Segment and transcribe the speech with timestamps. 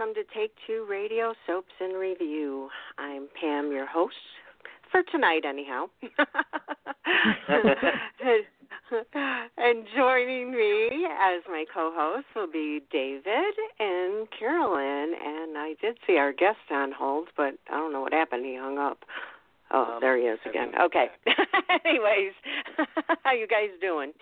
[0.00, 2.68] everyone, and welcome to Take Two Radio Soaps in Review.
[2.98, 4.14] I'm Pam, your host
[4.90, 5.86] for tonight, anyhow.
[9.56, 15.14] and joining me as my co-host will be David and Carolyn.
[15.24, 18.44] And I did see our guest on hold, but I don't know what happened.
[18.44, 19.04] He hung up.
[19.72, 20.72] Oh, um, there he is again.
[20.80, 21.06] Okay.
[21.84, 22.32] Anyways,
[23.22, 24.12] how you guys doing?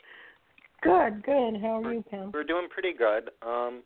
[0.82, 1.60] Good, good.
[1.60, 2.30] How are you, Pam?
[2.32, 3.30] We're doing pretty good.
[3.42, 3.82] Um,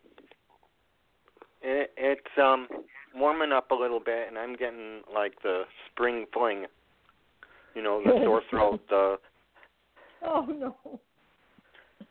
[1.63, 2.69] it, it's um
[3.15, 6.67] warming up a little bit, and I'm getting like the spring fling.
[7.75, 8.81] You know, the sore throat.
[8.89, 9.17] The
[10.27, 10.77] oh no.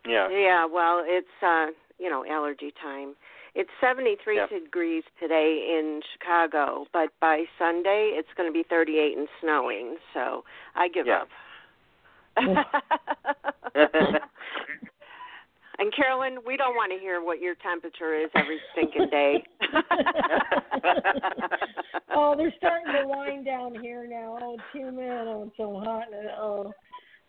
[0.08, 0.30] Yeah.
[0.30, 0.66] Yeah.
[0.66, 1.68] Well, it's uh,
[2.00, 3.16] you know allergy time.
[3.54, 4.48] It's 73 yeah.
[4.48, 9.98] degrees today in Chicago, but by Sunday it's going to be 38 and snowing.
[10.14, 11.26] So I give yeah.
[12.38, 12.66] up.
[15.82, 19.44] and Carolyn, we don't want to hear what your temperature is every stinking day.
[22.16, 24.38] oh, they're starting to wind down here now.
[24.40, 25.28] Oh, humid.
[25.28, 26.04] Oh, it's so hot.
[26.40, 26.72] Oh,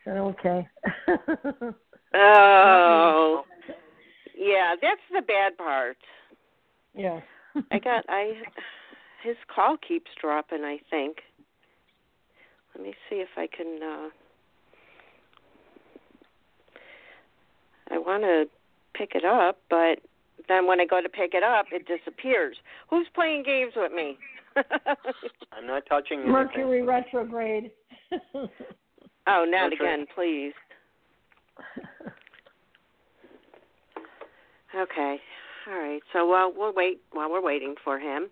[0.07, 0.69] okay.
[2.15, 3.45] oh,
[4.37, 5.97] yeah, that's the bad part.
[6.95, 7.21] Yeah.
[7.71, 8.35] I got I.
[9.25, 10.63] His call keeps dropping.
[10.63, 11.23] I think.
[12.75, 13.83] Let me see if I can.
[13.83, 14.09] uh
[17.93, 18.45] I want to
[18.95, 20.01] pick it up, but
[20.49, 22.57] then when I go to pick it up, it disappears.
[22.89, 24.17] Who's playing games with me?
[24.57, 26.33] I'm not touching anything.
[26.33, 27.71] Mercury retrograde.
[28.35, 28.49] oh,
[29.27, 29.75] not Mercury.
[29.75, 30.53] again, please.
[34.75, 35.17] Okay.
[35.69, 36.01] All right.
[36.13, 38.29] So while we'll wait while we're waiting for him.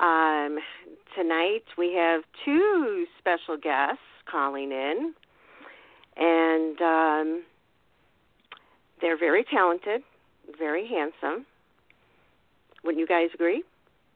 [0.00, 0.58] Um,
[1.16, 3.98] tonight we have two special guests
[4.30, 5.12] calling in,
[6.16, 7.42] and um,
[9.00, 10.02] they're very talented,
[10.58, 11.46] very handsome.
[12.84, 13.62] Wouldn't you guys agree?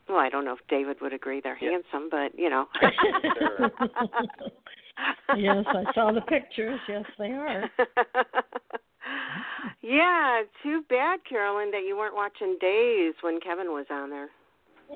[0.08, 1.70] Well, I don't know if David would agree they're yeah.
[1.70, 2.66] handsome, but you know.
[5.36, 6.80] yes, I saw the pictures.
[6.88, 7.70] Yes, they are.
[9.82, 14.28] yeah, too bad, Carolyn, that you weren't watching Days when Kevin was on there.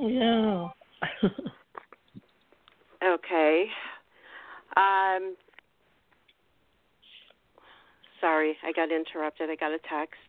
[0.01, 0.69] Yeah.
[3.05, 3.67] okay.
[4.77, 5.37] Um,
[8.21, 9.51] Sorry, I got interrupted.
[9.51, 10.21] I got a text.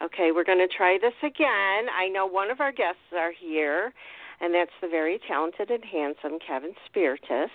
[0.00, 1.90] Okay, we're going to try this again.
[1.90, 3.92] I know one of our guests are here,
[4.40, 7.50] and that's the very talented and handsome Kevin Spirtas.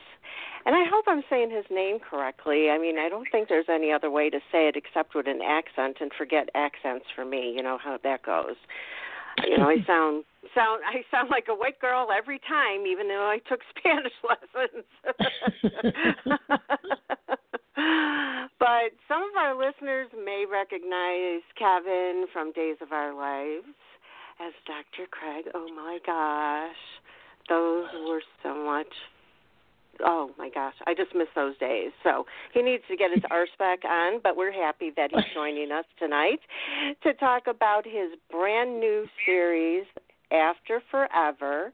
[0.66, 2.70] And I hope I'm saying his name correctly.
[2.70, 5.42] I mean, I don't think there's any other way to say it except with an
[5.42, 7.54] accent and forget accents for me.
[7.56, 8.56] You know how that goes.
[9.46, 13.30] You know, I sound sound I sound like a white girl every time, even though
[13.30, 14.86] I took Spanish lessons.
[18.60, 23.76] but some of our listeners may recognize Kevin from Days of Our Lives
[24.40, 25.08] as Dr.
[25.10, 25.46] Craig.
[25.54, 26.76] Oh my gosh,
[27.50, 28.88] those were so much.
[30.04, 31.92] Oh my gosh, I just miss those days.
[32.04, 35.86] So he needs to get his RSpec on, but we're happy that he's joining us
[36.00, 36.40] tonight
[37.04, 39.86] to talk about his brand new series,
[40.32, 41.72] After Forever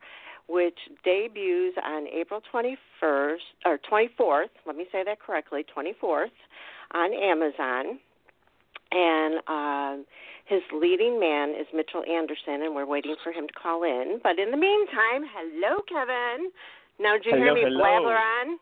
[0.49, 4.49] which debuts on April 21st or 24th.
[4.65, 6.25] Let me say that correctly, 24th
[6.93, 7.99] on Amazon.
[8.91, 10.05] And um,
[10.45, 14.19] his leading man is Mitchell Anderson, and we're waiting for him to call in.
[14.23, 16.49] But in the meantime, hello, Kevin.
[16.99, 17.79] Now, did you hello, hear me hello.
[17.79, 18.59] blabber on?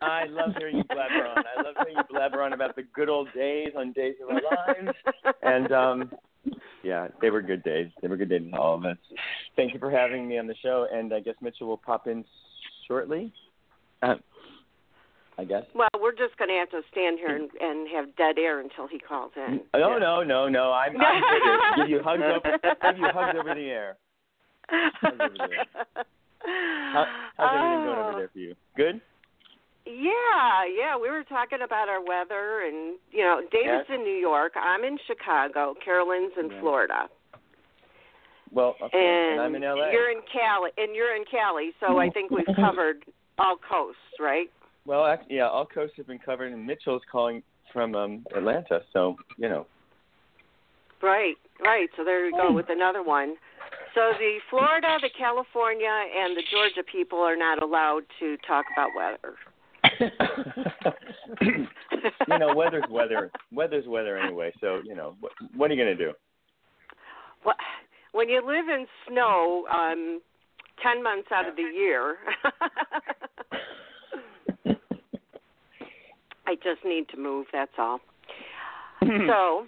[0.00, 1.38] I love hearing you blabber on.
[1.38, 4.40] I love hearing you blabber on about the good old days on Days of Our
[4.42, 4.96] Lives.
[5.42, 6.10] And um,
[6.82, 7.88] yeah, they were good days.
[8.02, 8.96] They were good days for all of us.
[9.56, 12.24] Thank you for having me on the show, and I guess Mitchell will pop in
[12.86, 13.32] shortly.
[14.02, 14.14] Uh,
[15.36, 15.64] I guess.
[15.74, 18.86] Well, we're just going to have to stand here and, and have dead air until
[18.86, 19.60] he calls in.
[19.74, 19.98] No, yeah.
[19.98, 20.72] no, no, no.
[20.72, 21.22] I'm, I'm
[21.76, 23.96] give you hugs over, give you hugs over the air.
[24.68, 26.04] Hugs over the air.
[26.92, 27.04] How,
[27.36, 28.54] how's everything going over there for you?
[28.76, 29.00] Good.
[29.94, 33.94] Yeah, yeah, we were talking about our weather, and you know, David's yes.
[33.94, 34.52] in New York.
[34.56, 35.74] I'm in Chicago.
[35.84, 36.60] Carolyn's in yeah.
[36.60, 37.08] Florida.
[38.50, 38.98] Well, okay.
[38.98, 39.90] and, and I'm in LA.
[39.90, 41.70] You're in Cali, and you're in Cali.
[41.78, 43.04] So I think we've covered
[43.38, 44.48] all coasts, right?
[44.84, 47.42] Well, actually, yeah, all coasts have been covered, and Mitchell's calling
[47.72, 49.66] from um Atlanta, so you know.
[51.02, 51.88] Right, right.
[51.96, 53.36] So there you go with another one.
[53.94, 58.90] So the Florida, the California, and the Georgia people are not allowed to talk about
[58.96, 59.36] weather.
[62.28, 63.30] you know, weather's weather.
[63.52, 64.52] Weather's weather anyway.
[64.60, 66.12] So you know, what, what are you going to do?
[67.44, 67.56] Well,
[68.12, 70.20] when you live in snow, um,
[70.82, 72.16] ten months out of the year,
[76.46, 77.46] I just need to move.
[77.52, 78.00] That's all.
[79.00, 79.66] so,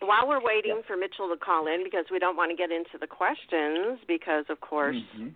[0.00, 2.98] while we're waiting for Mitchell to call in, because we don't want to get into
[3.00, 5.28] the questions, because of course, Mm-hmm.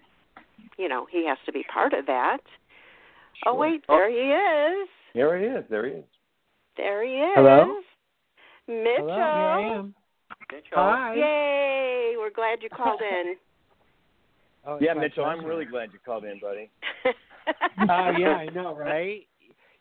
[0.78, 2.38] you know, he has to be part of that.
[3.44, 3.54] Oh Sure.
[3.56, 3.96] wait, Oh.
[3.96, 4.88] there he is.
[5.12, 5.64] Here he is.
[5.68, 6.04] There he is.
[6.76, 7.32] There he is.
[7.34, 7.80] Hello?
[8.68, 8.94] Mitchell.
[8.96, 9.94] Hello, here I am.
[10.50, 10.72] Mitchell.
[10.74, 11.14] Hi.
[11.14, 12.14] Yay!
[12.16, 13.36] We're glad you called in.
[14.66, 16.70] Oh, Yeah, my Mitchell, I'm really glad you called in, buddy.
[17.78, 19.24] Oh yeah, I know, right?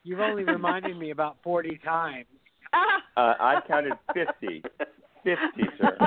[0.04, 2.26] You've only reminded me about forty times.
[3.18, 4.62] Uh, I counted 50.
[5.24, 5.38] 50,
[5.80, 5.98] sir.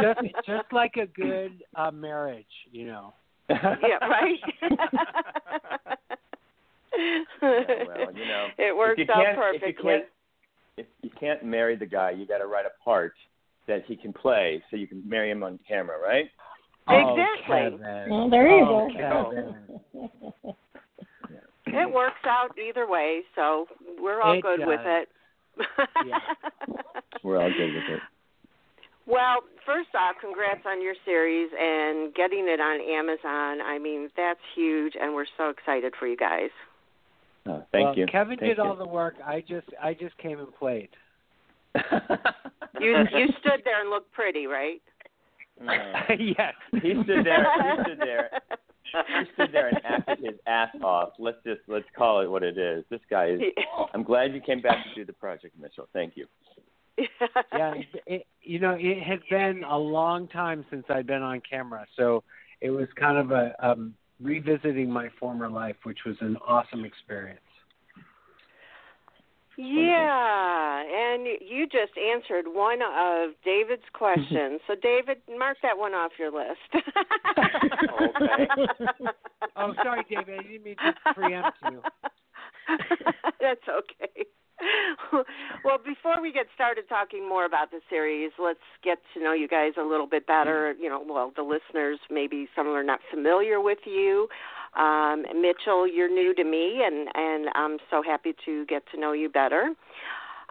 [0.00, 3.12] just just like a good uh marriage, you know.
[3.50, 4.38] yeah, right.
[7.42, 9.68] Well, you know, it works out perfectly.
[9.68, 10.04] If you can't,
[10.76, 13.14] if you can't marry the guy, you got to write a part
[13.66, 16.26] that he can play, so you can marry him on camera, right?
[16.88, 17.56] Exactly.
[17.56, 18.12] Oh, Kevin.
[18.12, 20.54] Oh, there you oh, go.
[21.72, 23.66] It works out either way, so
[24.00, 25.08] we're all It good with it.
[26.06, 26.18] Yeah.
[27.22, 28.00] We're all good with it.
[29.06, 33.60] Well, first off, congrats on your series and getting it on Amazon.
[33.60, 36.50] I mean, that's huge, and we're so excited for you guys.
[37.46, 38.06] Oh, thank well, you.
[38.06, 38.64] Kevin Thank did you.
[38.64, 39.14] all the work.
[39.24, 40.90] I just I just came and played.
[42.80, 44.80] You you stood there and looked pretty, right?
[45.60, 45.72] No.
[46.18, 46.54] yes.
[46.72, 47.46] he stood there.
[47.62, 48.30] He stood there.
[48.84, 51.10] He stood there and acted his ass off.
[51.18, 52.84] Let's just let's call it what it is.
[52.90, 53.40] This guy is.
[53.94, 55.88] I'm glad you came back to do the project, Mitchell.
[55.92, 56.26] Thank you.
[57.52, 57.74] yeah,
[58.06, 62.24] it, you know, it had been a long time since I'd been on camera, so
[62.60, 67.40] it was kind of a um, revisiting my former life, which was an awesome experience.
[69.56, 74.60] Yeah, and you just answered one of David's questions.
[74.66, 76.58] so, David, mark that one off your list.
[78.00, 78.46] Okay.
[79.56, 81.82] Oh, sorry, David, I didn't mean to preempt you.
[83.40, 84.26] That's okay.
[85.64, 89.48] Well, before we get started talking more about the series, let's get to know you
[89.48, 90.74] guys a little bit better.
[90.80, 94.28] You know, well, the listeners, maybe some are not familiar with you.
[94.76, 99.12] Um, Mitchell, you're new to me, and, and I'm so happy to get to know
[99.12, 99.74] you better.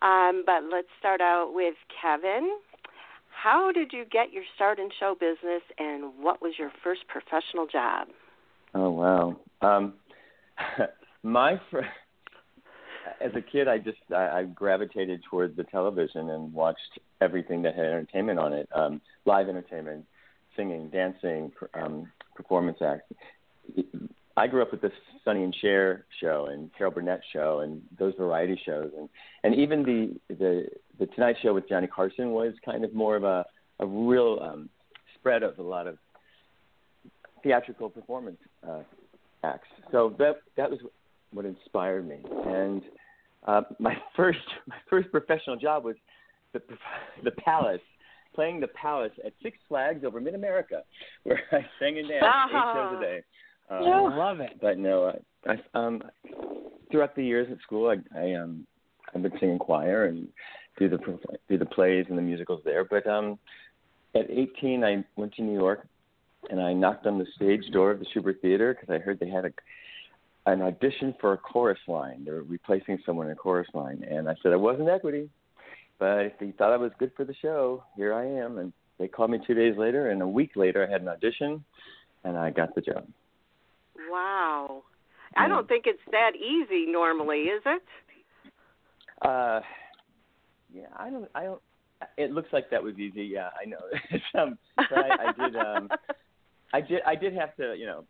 [0.01, 2.57] Um, but let's start out with Kevin.
[3.29, 7.67] How did you get your start in show business, and what was your first professional
[7.67, 8.07] job?
[8.75, 9.39] Oh wow.
[9.61, 9.93] Um,
[11.23, 11.79] my fr-
[13.21, 17.75] as a kid, I just I, I gravitated towards the television and watched everything that
[17.75, 20.05] had entertainment on it, um, live entertainment,
[20.55, 23.05] singing, dancing, um, performance acts.
[24.37, 24.91] I grew up with the
[25.25, 29.09] Sonny and Cher show and Carol Burnett show and those variety shows and
[29.43, 30.67] and even the the
[30.97, 33.45] the Tonight Show with Johnny Carson was kind of more of a
[33.79, 34.69] a real um,
[35.15, 35.97] spread of a lot of
[37.43, 38.83] theatrical performance uh,
[39.43, 39.67] acts.
[39.91, 40.79] So that that was
[41.31, 42.19] what inspired me.
[42.45, 42.81] And
[43.45, 45.95] uh, my first my first professional job was
[46.53, 46.61] the
[47.23, 47.81] the Palace,
[48.33, 50.83] playing the Palace at Six Flags over Mid America,
[51.23, 53.21] where I sang and danced eight shows a day.
[53.69, 54.59] Um, I love it.
[54.59, 55.13] But no,
[55.47, 56.01] I, I um
[56.91, 58.65] throughout the years at school, I I um
[59.13, 60.27] I've been singing choir and
[60.77, 60.97] do the
[61.47, 62.83] do the plays and the musicals there.
[62.83, 63.37] But um
[64.15, 65.87] at 18, I went to New York
[66.49, 69.29] and I knocked on the stage door of the Shubert Theater because I heard they
[69.29, 69.51] had a
[70.45, 72.23] an audition for a chorus line.
[72.25, 75.29] They were replacing someone in a chorus line, and I said I wasn't equity,
[75.99, 78.57] but if they thought I was good for the show, here I am.
[78.57, 81.63] And they called me two days later, and a week later I had an audition,
[82.23, 83.05] and I got the job.
[84.09, 84.83] Wow.
[85.35, 87.83] I don't think it's that easy normally, is it?
[89.21, 89.61] Uh,
[90.73, 91.61] yeah, I don't, I don't.
[92.17, 93.23] It looks like that was easy.
[93.23, 93.77] Yeah, I know.
[94.39, 95.89] Um, but I, I did, um,
[96.73, 98.05] I did, I did have to, you know,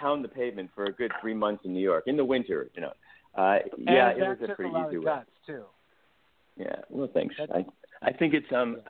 [0.00, 2.68] pound the pavement for a good three months in New York in the winter.
[2.74, 2.92] You know,
[3.36, 5.20] uh, yeah, and it was a pretty a easy way.
[5.46, 5.64] too.
[6.56, 7.34] Yeah, well, thanks.
[7.38, 7.64] That's-
[8.02, 8.80] I, I think it's um,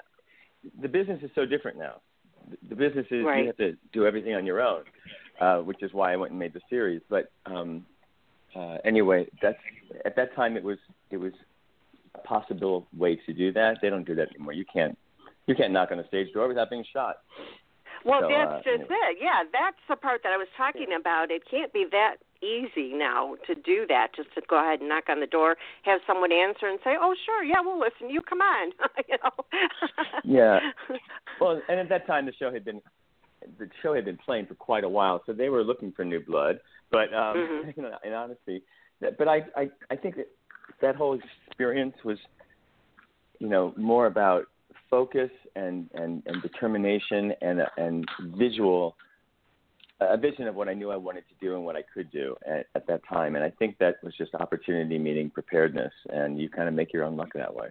[0.81, 1.97] the business is so different now.
[2.51, 3.41] The- The business is Right.
[3.41, 4.83] you have to do everything on your own,
[5.41, 7.03] uh, which is why I went and made the series.
[7.09, 7.85] But um,
[8.57, 9.59] uh, anyway, that's
[10.05, 10.79] at that time it was
[11.11, 11.33] it was
[12.15, 13.79] a possible way to do that.
[13.83, 14.53] They don't do that anymore.
[14.53, 14.97] You can't
[15.47, 17.17] you can't knock on a stage door without being shot.
[18.05, 19.19] Well, So, that's uh, just it.
[19.21, 21.31] Yeah, that's the part that I was talking about.
[21.31, 24.09] It can't be that easy now to do that.
[24.17, 27.15] Just to go ahead and knock on the door, have someone answer, and say, "Oh,
[27.27, 28.09] sure, yeah, we'll listen.
[28.09, 28.73] You come on."
[29.09, 29.45] you know.
[30.25, 30.61] Yeah.
[31.41, 32.83] Well, and at that time the show had been
[33.59, 36.21] the show had been playing for quite a while, so they were looking for new
[36.21, 36.61] blood.
[36.91, 37.79] But um, Mhm.
[37.79, 38.63] in, in honesty,
[39.01, 40.29] that, but I, I I think that
[40.83, 42.19] that whole experience was,
[43.39, 44.45] you know, more about
[44.91, 48.07] focus and and, and determination and and
[48.37, 48.97] visual
[50.01, 52.35] a vision of what I knew I wanted to do and what I could do
[52.47, 53.37] at, at that time.
[53.37, 57.05] And I think that was just opportunity meeting preparedness, and you kind of make your
[57.05, 57.69] own luck that way.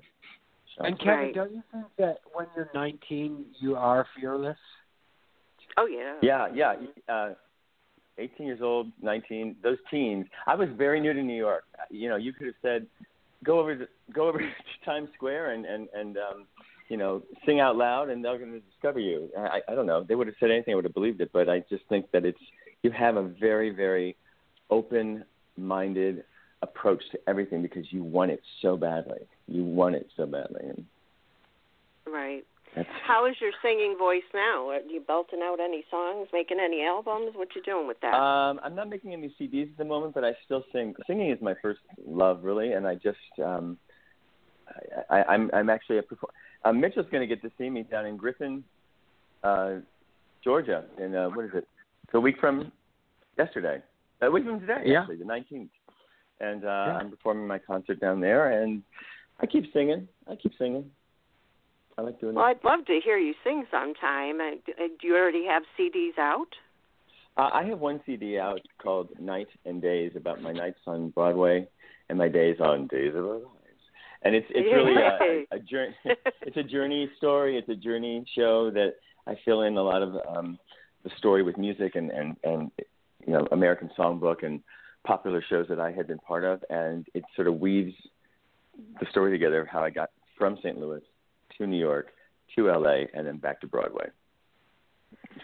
[0.78, 1.36] And Kevin, Right.
[1.36, 4.58] don't you think that when you're 19, you are fearless?
[5.78, 6.16] Oh yeah.
[6.22, 6.76] Yeah, yeah.
[7.14, 7.34] Uh,
[8.18, 10.26] 18 years old, 19, those teens.
[10.46, 11.64] I was very new to New York.
[11.90, 12.86] You know, you could have said,
[13.44, 16.48] go over to go over to Times Square and and and um,
[16.90, 19.30] you know, sing out loud, and they're going to discover you.
[19.38, 20.04] I I don't know.
[20.04, 21.30] They would have said anything, I would have believed it.
[21.32, 22.40] But I just think that it's
[22.84, 24.16] you have a very very
[24.70, 26.24] open-minded
[26.62, 29.20] approach to everything because you want it so badly.
[29.48, 30.86] You want it so badly, and
[32.06, 32.44] Right.
[32.76, 34.70] that's How is your singing voice now?
[34.70, 37.36] Are you belting out any songs, making any albums?
[37.36, 38.14] What you doing with that?
[38.14, 40.96] Um, I'm not making any CDs at the moment, but I still sing.
[41.08, 43.78] Singing is my first love, really, and I just um,
[45.10, 47.84] I, I, I'm I'm actually a perform- uh, Mitchell's going to get to see me
[47.84, 48.64] down in Griffin,
[49.44, 49.76] uh,
[50.44, 51.68] Georgia, in uh, what is it?
[52.04, 52.72] It's a week from
[53.38, 53.82] yesterday.
[54.22, 55.02] A week from today, Yeah.
[55.02, 55.70] actually, the 19th.
[56.42, 56.98] And uh, Yeah.
[56.98, 58.84] I'm performing my concert down there, and
[59.40, 60.08] I keep singing.
[60.28, 60.90] I keep singing.
[61.98, 62.50] I like doing well, it.
[62.50, 64.40] I'd love to hear you sing sometime.
[64.40, 64.52] Uh,
[64.82, 66.48] uh, Do you already have CDs out?
[67.38, 71.68] Uh, I have one CD out called Night and Days about my nights on Broadway
[72.10, 73.46] and my days on Days of Our Lives.
[74.22, 75.96] And it's it's really a, a, journey.
[76.42, 77.58] it's a journey story.
[77.58, 78.96] It's a journey show that
[79.26, 80.60] I fill in a lot of um,
[81.04, 82.72] the story with music and and and
[83.26, 84.62] you know American Songbook and
[85.06, 87.94] popular shows that I had been part of, and it sort of weaves
[89.00, 90.78] the story together of how I got from St.
[90.78, 91.02] Louis
[91.58, 92.08] to New York
[92.56, 94.08] to LA and then back to Broadway.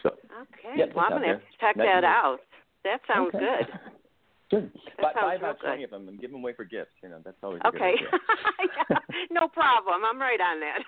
[0.03, 0.75] So Okay.
[0.77, 1.41] Yeah, well, I'm gonna there.
[1.60, 2.39] check that out.
[2.84, 3.46] That sounds Okay.
[3.46, 3.79] good.
[4.52, 4.72] Good.
[5.02, 5.68] That Buy, buy about good.
[5.68, 6.92] twenty of them and give them away for gifts.
[7.02, 7.96] You know, that's always a Okay.
[8.00, 8.20] good
[8.60, 9.02] idea.
[9.32, 10.02] no problem.
[10.06, 10.80] I'm right on that.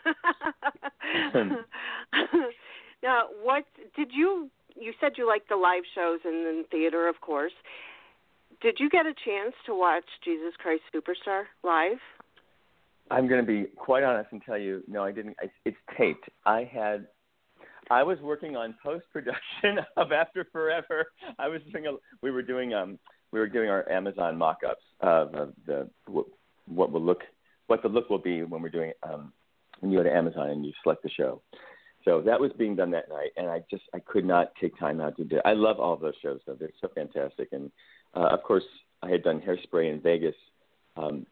[3.03, 4.49] now, what did you?
[4.79, 7.53] You said you liked the live shows and then theater, of course.
[8.61, 11.97] Did you get a chance to watch Jesus Christ Superstar live?
[13.09, 15.35] I'm going to be quite honest and tell you, no, I didn't.
[15.41, 16.27] I, it's taped.
[16.45, 17.07] I had,
[17.89, 21.05] I was working on post production of After Forever.
[21.39, 22.99] I was doing a, we were doing um,
[23.31, 26.25] we were doing our Amazon mock-ups of, of the what,
[26.65, 27.21] what will look,
[27.67, 29.33] what the look will be when we're doing um,
[29.79, 31.41] when you go to Amazon and you select the show.
[32.05, 35.01] So that was being done that night, and I just I could not take time
[35.01, 35.37] out to do.
[35.37, 35.41] It.
[35.43, 37.49] I love all of those shows though; they're so fantastic.
[37.51, 37.69] And
[38.15, 38.63] uh, of course,
[39.03, 40.35] I had done Hairspray in Vegas
[40.95, 41.25] um,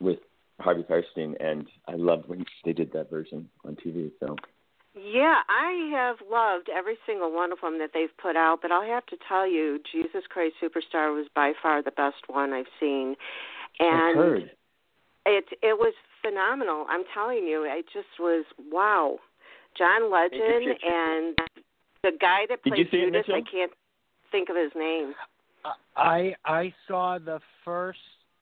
[0.00, 0.18] with
[0.58, 4.10] Harvey Fierstein, and I loved when they did that version on TV.
[4.18, 4.34] So
[4.98, 8.86] Yeah, I have loved every single one of them that they've put out, but I'll
[8.86, 13.14] have to tell you, Jesus Christ Superstar was by far the best one I've seen,
[13.78, 14.50] I've and heard.
[15.26, 16.86] it it was phenomenal.
[16.88, 19.18] I'm telling you, it just was wow.
[19.76, 21.36] John Legend and
[22.02, 23.72] the guy that Did played you Judas, I can't
[24.32, 25.12] think of his name.
[25.94, 27.98] I I saw the first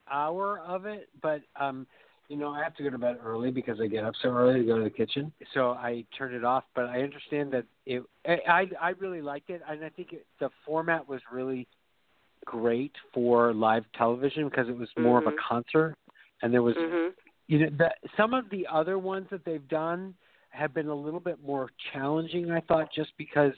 [0.08, 1.86] hour of it, but um,
[2.28, 4.60] you know, I have to go to bed early because I get up so early
[4.60, 5.32] to go to the kitchen.
[5.52, 6.64] So I turned it off.
[6.74, 8.02] But I understand that it.
[8.26, 11.66] I I, I really liked it, and I think it, the format was really
[12.44, 15.32] great for live television because it was more of Mhm.
[15.32, 15.96] a concert,
[16.42, 17.14] and there was Mhm.
[17.46, 20.14] you know the, some of the other ones that they've done
[20.50, 23.54] have been a little bit more challenging i thought just because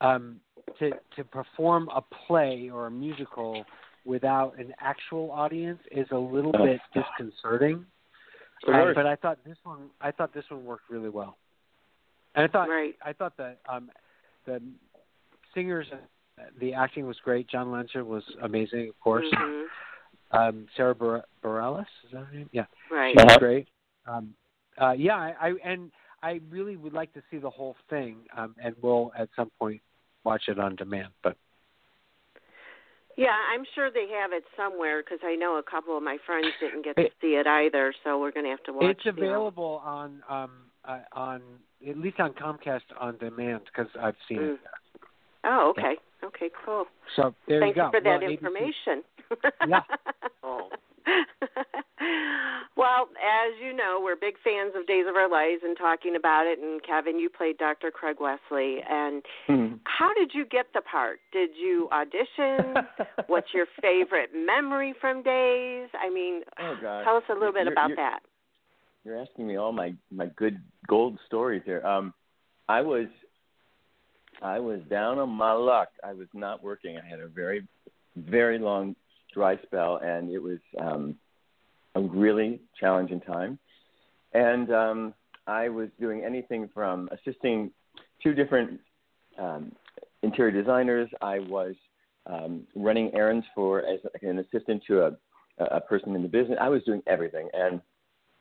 [0.00, 0.40] um
[0.78, 3.64] to to perform a play or a musical
[4.08, 6.64] without an actual audience is a little Oh.
[6.64, 7.84] bit disconcerting
[8.66, 11.36] The Um, but i thought this one i thought this one worked really well
[12.34, 12.96] and i thought Right.
[13.04, 13.90] i thought that um
[14.46, 14.60] the
[15.54, 19.66] singers uh, the acting was great john legend was amazing of course Mhm.
[20.32, 23.12] um sarah Bar- bareilles is that her name yeah Right.
[23.12, 23.38] she was Uh-huh.
[23.38, 23.68] great.
[24.06, 24.34] Um,
[24.80, 25.90] uh, yeah, I, I and
[26.22, 29.82] I really would like to see the whole thing, um, and we'll at some point
[30.24, 31.12] watch it on demand.
[31.22, 31.36] But
[33.18, 36.46] Yeah, I'm sure they have it somewhere because I know a couple of my friends
[36.60, 38.84] didn't get to It- see it either, so we're going to have to watch.
[38.84, 39.22] it's you know.
[39.22, 40.50] available on um,
[40.84, 41.42] uh, on
[41.86, 44.52] at least on Comcast on demand because I've seen it.
[44.52, 44.58] Mm.
[45.44, 45.96] Oh, okay.
[46.22, 46.86] Okay, cool.
[47.16, 47.90] So there Thank you go.
[47.90, 49.02] for that Well, ABC information.
[49.66, 49.82] Yeah.
[50.44, 50.70] Oh.
[52.76, 56.46] well, as you know, we're big fans of Days of Our Lives and talking about
[56.46, 56.58] it.
[56.58, 57.90] And Kevin, you played Dr.
[57.90, 58.78] Craig Wesley.
[58.88, 59.74] And Hmm.
[59.84, 61.20] how did you get the part?
[61.32, 62.76] Did you audition?
[63.26, 65.88] What's your favorite memory from Days?
[66.00, 68.20] I mean, Oh, tell us a little bit You're- about you're- that.
[69.04, 71.80] You're asking me all my my good gold stories here.
[71.86, 72.12] Um,
[72.68, 73.06] I was
[74.42, 75.88] I was down on my luck.
[76.04, 76.98] I was not working.
[76.98, 77.66] I had a very
[78.16, 78.96] very long
[79.32, 81.14] dry spell, and it was um,
[81.94, 83.58] a really challenging time.
[84.32, 85.14] And um,
[85.46, 87.70] I was doing anything from assisting
[88.22, 88.80] two different
[89.38, 89.72] um,
[90.22, 91.08] interior designers.
[91.20, 91.74] I was
[92.26, 95.12] um, running errands for as an assistant to a,
[95.64, 96.58] a person in the business.
[96.60, 97.80] I was doing everything, and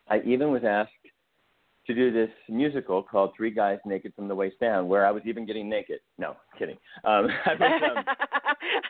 [0.10, 0.92] I even was asked
[1.88, 5.24] to do this musical called Three Guys Naked from the Waist Down, where I was
[5.26, 6.00] even getting naked.
[6.18, 6.78] No, kidding.
[7.06, 8.04] Um, I was, um,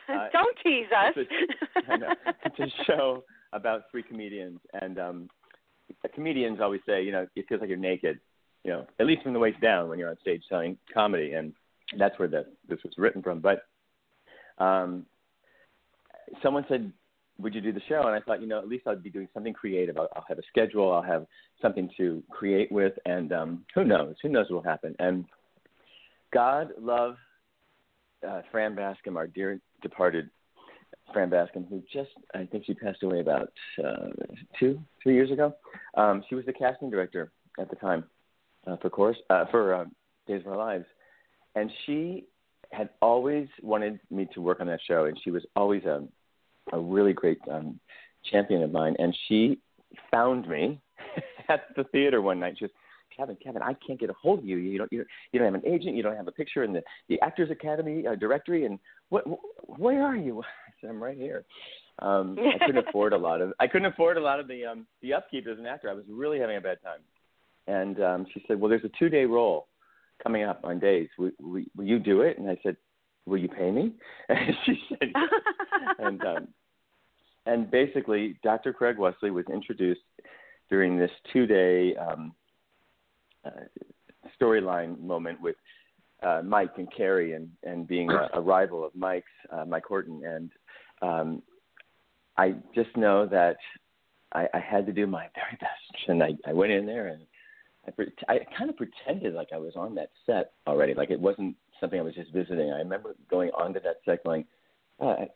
[0.08, 1.14] uh, Don't tease us.
[1.16, 2.08] It's a, know,
[2.44, 5.28] it's a show about three comedians, and um,
[6.14, 8.18] comedians always say, you know, it feels like you're naked,
[8.64, 11.52] you know, at least from the waist down when you're on stage telling comedy, and
[11.98, 13.40] that's where the, this was written from.
[13.40, 13.62] But
[14.58, 15.06] um,
[16.42, 16.92] someone said,
[17.38, 18.02] would you do the show?
[18.04, 19.96] And I thought, you know, at least I'll be doing something creative.
[19.96, 20.92] I'll, I'll have a schedule.
[20.92, 21.26] I'll have
[21.62, 24.16] something to create with, and um, who knows?
[24.22, 24.94] Who knows what will happen?
[24.98, 25.24] And
[26.32, 27.16] God love
[28.26, 30.30] uh, Fran Bascom, our dear departed
[31.12, 34.08] Fran Bascom, who just I think she passed away about uh,
[34.58, 35.54] two, three years ago.
[35.96, 38.04] Um, she was the casting director at the time
[38.66, 39.84] uh, for course uh, for uh,
[40.26, 40.86] Days of Our Lives,
[41.54, 42.24] and she
[42.72, 46.06] had always wanted me to work on that show, and she was always a
[46.72, 47.80] a really great um,
[48.30, 49.58] champion of mine, and she
[50.10, 50.80] found me
[51.48, 52.56] at the theater one night.
[52.58, 52.66] She
[53.18, 54.56] Kevin, Kevin, I can't get a hold of you.
[54.56, 55.96] You don't, you don't, you don't have an agent.
[55.96, 58.64] You don't have a picture in the the Actors Academy uh, directory.
[58.64, 59.24] And what,
[59.78, 60.40] where are you?
[60.42, 61.44] I said, I'm right here.
[62.00, 64.86] Um, I couldn't afford a lot of, I couldn't afford a lot of the um,
[65.02, 65.90] the upkeep as an actor.
[65.90, 67.00] I was really having a bad time.
[67.66, 69.66] And um, she said, well, there's a two day role
[70.22, 71.08] coming up on days.
[71.18, 72.38] Will, will, will you do it?
[72.38, 72.76] And I said,
[73.26, 73.92] will you pay me?
[74.28, 75.12] And she said,
[75.98, 76.48] and um,
[77.46, 78.72] and basically, Dr.
[78.72, 80.00] Craig Wesley was introduced
[80.70, 82.32] during this two day um,
[84.40, 85.56] storyline moment with
[86.22, 90.22] uh, Mike and Carrie, and and being a, a rival of Mike's, uh, Mike Horton,
[90.24, 90.50] and
[91.02, 91.42] um,
[92.36, 93.56] I just know that
[94.32, 97.22] I, I had to do my very best, and I, I went in there and
[97.86, 101.20] I, pre- I kind of pretended like I was on that set already, like it
[101.20, 102.70] wasn't something I was just visiting.
[102.70, 104.44] I remember going onto that set, going,
[105.00, 105.28] oh, I,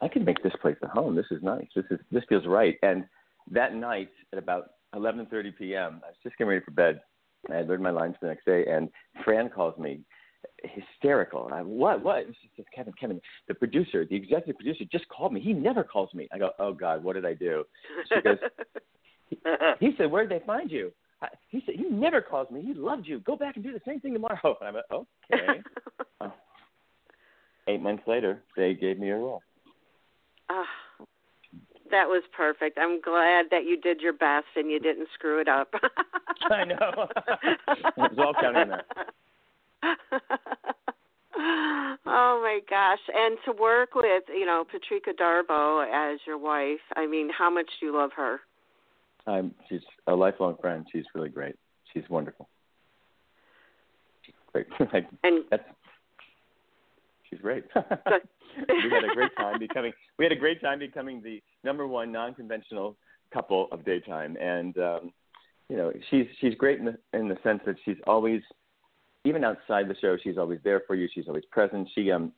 [0.00, 1.16] I can make this place a home.
[1.16, 1.66] This is nice.
[1.74, 2.76] This is this feels right.
[2.82, 3.04] And
[3.50, 7.00] that night at about 11:30 p.m., I was just getting ready for bed,
[7.50, 8.88] I had learned my lines the next day, and
[9.24, 10.00] Fran calls me,
[10.62, 11.50] hysterical.
[11.52, 12.02] I, what?
[12.02, 12.26] What?
[12.40, 15.40] She says, Kevin, Kevin, the producer, the executive producer, just called me.
[15.40, 16.28] He never calls me.
[16.32, 17.64] I go, oh God, what did I do?
[18.08, 18.38] She goes,
[19.28, 19.38] he,
[19.80, 20.92] he said, where did they find you?
[21.22, 22.62] I, he said, he never calls me.
[22.62, 23.20] He loved you.
[23.20, 24.56] Go back and do the same thing tomorrow.
[24.60, 25.62] And I'm like, okay.
[26.20, 26.30] uh,
[27.68, 29.42] eight months later, they gave me a role.
[30.50, 30.64] Ah
[31.90, 32.78] that was perfect.
[32.80, 35.72] I'm glad that you did your best and you didn't screw it up.
[36.50, 37.08] I know.
[37.42, 38.86] it was all counting that.
[42.06, 42.98] oh my gosh!
[43.14, 46.80] And to work with, you know, Patrika Darbo as your wife.
[46.96, 48.40] I mean, how much do you love her?
[49.26, 50.86] I'm, she's a lifelong friend.
[50.92, 51.56] She's really great.
[51.92, 52.48] She's wonderful.
[54.22, 54.66] She's great.
[55.22, 55.62] and that's
[57.28, 57.64] she's great.
[58.68, 62.12] We had a great time becoming we had a great time becoming the number one
[62.12, 62.96] non-conventional
[63.32, 65.12] couple of daytime, and um,
[65.68, 68.40] you know she's she's great in the in the sense that she's always
[69.24, 71.08] even outside the show she's always there for you.
[71.12, 71.88] She's always present.
[71.94, 72.32] She um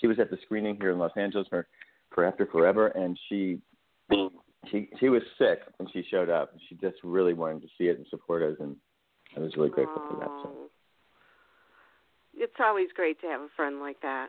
[0.00, 1.66] she was at the screening here in Los Angeles for
[2.14, 3.58] for After Forever, and she
[4.70, 6.54] she she was sick and she showed up.
[6.68, 8.76] She just really wanted to see it and support us, and
[9.36, 10.28] I was really grateful for that.
[10.42, 10.70] So.
[12.40, 14.28] It's always great to have a friend like that.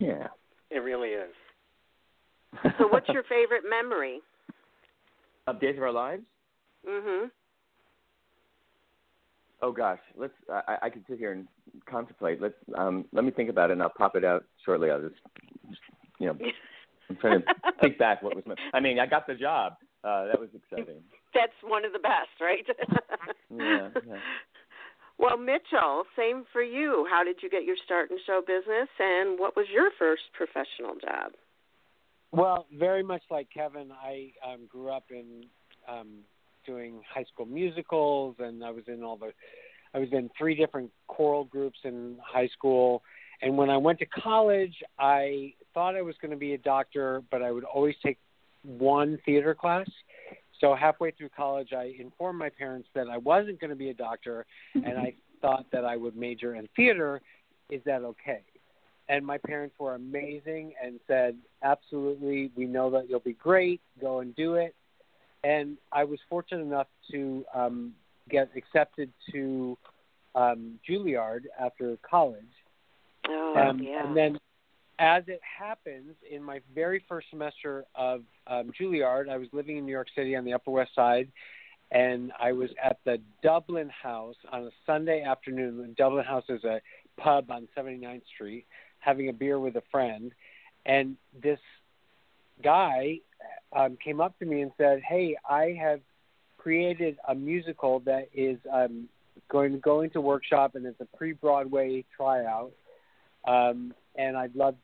[0.00, 0.28] Yeah,
[0.70, 1.30] it really is.
[2.78, 4.20] so, what's your favorite memory?
[5.46, 6.24] Of Days of Our Lives?
[6.88, 7.30] Mhm.
[9.62, 10.32] Oh gosh, let's.
[10.50, 11.46] I, I can sit here and
[11.84, 12.40] contemplate.
[12.40, 12.54] Let's.
[12.76, 14.90] Um, let me think about it, and I'll pop it out shortly.
[14.90, 15.20] I'll just,
[15.68, 15.80] just
[16.18, 16.38] you know,
[17.10, 17.46] I'm trying to
[17.80, 18.44] think back what was.
[18.46, 19.74] My, I mean, I got the job.
[20.02, 21.02] Uh, that was exciting.
[21.34, 22.64] That's one of the best, right?
[23.54, 24.16] yeah, yeah.
[25.20, 27.06] Well, Mitchell, same for you.
[27.10, 30.94] How did you get your start in show business, and what was your first professional
[30.98, 31.32] job?
[32.32, 35.44] Well, very much like Kevin, I um, grew up in
[35.86, 36.08] um,
[36.64, 39.32] doing high school musicals, and I was in all the,
[39.92, 43.02] I was in three different choral groups in high school.
[43.42, 47.22] And when I went to college, I thought I was going to be a doctor,
[47.30, 48.16] but I would always take
[48.62, 49.88] one theater class.
[50.60, 53.94] So halfway through college, I informed my parents that I wasn't going to be a
[53.94, 54.44] doctor,
[54.74, 57.22] and I thought that I would major in theater.
[57.70, 58.42] Is that okay?
[59.08, 63.80] And my parents were amazing and said, absolutely, we know that you'll be great.
[64.00, 64.74] Go and do it.
[65.42, 67.94] And I was fortunate enough to um,
[68.28, 69.76] get accepted to
[70.34, 72.44] um, Juilliard after college.
[73.28, 74.06] Oh, um, yeah.
[74.06, 74.38] And then
[75.00, 79.86] as it happens, in my very first semester of um, Juilliard, I was living in
[79.86, 81.28] New York City on the Upper West Side,
[81.90, 85.78] and I was at the Dublin House on a Sunday afternoon.
[85.78, 86.82] The Dublin House is a
[87.16, 88.66] pub on 79th Street,
[88.98, 90.32] having a beer with a friend,
[90.84, 91.58] and this
[92.62, 93.20] guy
[93.74, 96.00] um, came up to me and said, "Hey, I have
[96.58, 99.08] created a musical that is um,
[99.48, 102.72] going to go into workshop, and it's a pre-Broadway tryout.
[103.46, 104.74] Um, and I'd love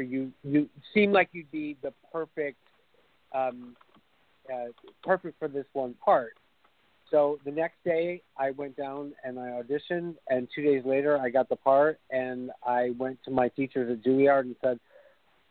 [0.00, 0.32] for you.
[0.42, 2.56] You seem like you'd be the perfect,
[3.34, 3.76] um,
[4.50, 4.68] uh,
[5.02, 6.32] perfect for this one part.
[7.10, 11.28] So the next day, I went down and I auditioned, and two days later, I
[11.28, 14.80] got the part, and I went to my teachers at Juilliard and said,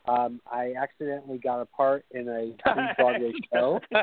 [0.08, 2.54] um, I accidentally got a part in a
[2.98, 3.80] Broadway show.
[3.94, 4.02] um,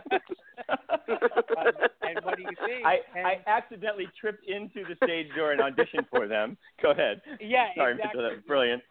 [2.03, 2.87] and what do you think?
[2.87, 6.57] I, and, I accidentally tripped into the stage door and auditioned for them.
[6.81, 7.21] Go ahead.
[7.41, 8.23] Yeah, Sorry, exactly.
[8.23, 8.83] Mitchell, that's brilliant.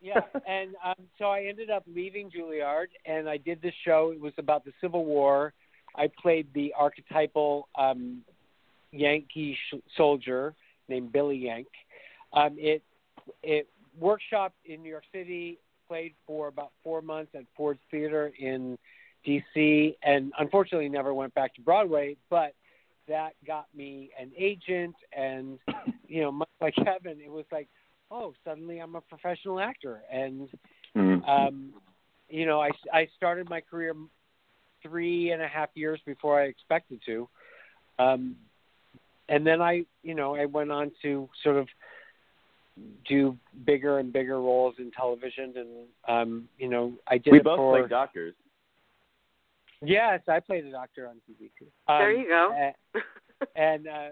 [0.00, 4.12] Yeah, and um, so I ended up leaving Juilliard, and I did this show.
[4.12, 5.52] It was about the Civil War.
[5.96, 8.22] I played the archetypal um,
[8.90, 10.54] Yankee sh- soldier
[10.88, 11.68] named Billy Yank.
[12.32, 12.82] Um, it
[13.42, 13.68] it
[14.00, 18.78] workshopped in New York City, played for about four months at Ford's Theater in
[19.24, 22.16] D.C., and unfortunately never went back to Broadway.
[22.30, 22.54] But
[23.08, 25.58] that got me an agent, and
[26.06, 27.68] you know, much like Kevin, it was like,
[28.12, 30.48] oh, suddenly I'm a professional actor, and
[30.94, 31.26] Mhm.
[31.26, 31.82] um,
[32.28, 33.94] you know, I I started my career
[34.82, 37.28] three and a half years before I expected to,
[37.98, 38.36] um,
[39.28, 41.68] and then I, you know, I went on to sort of
[43.06, 47.44] do bigger and bigger roles in television, and um, you know, I did we it
[47.44, 47.78] both for.
[47.78, 48.34] played doctors.
[49.84, 51.66] Yes, I played a doctor on TV too.
[51.88, 52.52] Um, there you go.
[52.52, 53.00] a-
[53.56, 54.08] and uh,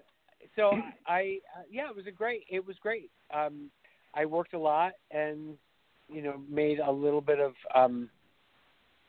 [0.57, 2.45] so I, uh, yeah, it was a great.
[2.51, 3.11] It was great.
[3.33, 3.71] Um,
[4.15, 5.57] I worked a lot, and
[6.09, 7.55] you know, made a little bit of.
[7.75, 8.11] Um,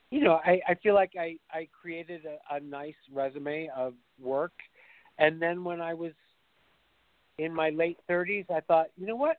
[0.10, 4.52] you know, I, I feel like I, I created a, a nice resume of work,
[5.18, 6.12] and then when I was
[7.38, 9.38] in my late 30s, I thought, you know what,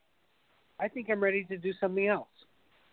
[0.81, 2.29] I think I'm ready to do something else.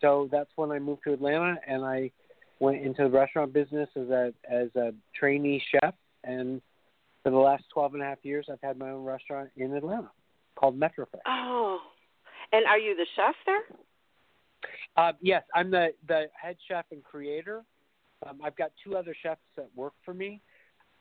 [0.02, 2.12] So that's when I moved to Atlanta, and I
[2.60, 6.62] went into the restaurant business as a as a trainee chef, and
[7.24, 10.12] for the last 12 and a half years, I've had my own restaurant in Atlanta
[10.56, 11.22] called MetroFresh.
[11.26, 11.80] oh,
[12.52, 13.64] and are you the chef there?
[14.98, 17.64] Uh, yes, I'm the the head chef and creator.
[18.28, 20.42] Um, I've got two other chefs that work for me,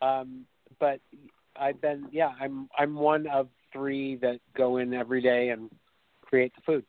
[0.02, 0.44] um,
[0.78, 1.00] but
[1.58, 5.70] I've been yeah I'm I'm one of three that go in every day and
[6.22, 6.84] create the food.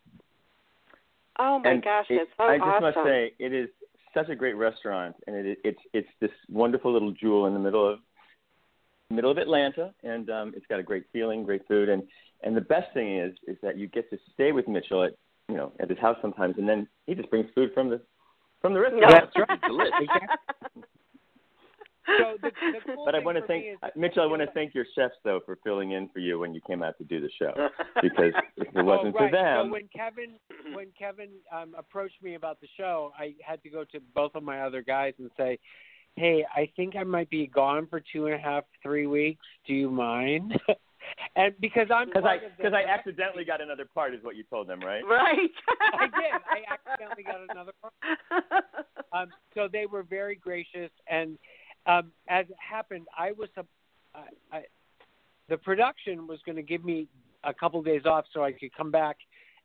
[1.39, 3.69] Oh my and gosh, it- that's so I just must say, it is
[4.13, 7.87] such a great restaurant, and it, it's it's this wonderful little jewel in the middle
[7.91, 7.99] of
[9.09, 12.03] middle of Atlanta, and um, it's got a great feeling, great food, and
[12.43, 15.13] and the best thing is is that you get to stay with Mitchell at
[15.47, 18.01] you know at his house sometimes, and then he just brings food from the
[18.61, 19.03] from the restaurant.
[19.03, 19.19] No.
[19.19, 19.49] That's right.
[19.49, 20.85] It's delicious.
[22.17, 24.23] So the, the cool But I want to thank is, uh, Mitchell.
[24.23, 26.81] I want to thank your chefs though for filling in for you when you came
[26.81, 27.53] out to do the show,
[28.01, 29.29] because if it wasn't oh, right.
[29.29, 30.39] for them, So when Kevin
[30.73, 34.43] when Kevin um, approached me about the show, I had to go to both of
[34.43, 35.59] my other guys and say,
[36.15, 39.45] "Hey, I think I might be gone for two and a half, three weeks.
[39.67, 40.59] Do you mind?"
[41.35, 44.23] and because I'm because I part of the- because I accidentally got another part, is
[44.23, 45.03] what you told them, right?
[45.05, 45.49] right.
[45.93, 46.31] I did.
[46.49, 47.93] I accidentally got another part.
[49.11, 51.39] Um, so they were very gracious, and
[51.87, 53.65] um, as it happened, I was a,
[54.13, 54.61] I, I,
[55.49, 57.07] the production was going to give me
[57.43, 59.17] a couple days off so I could come back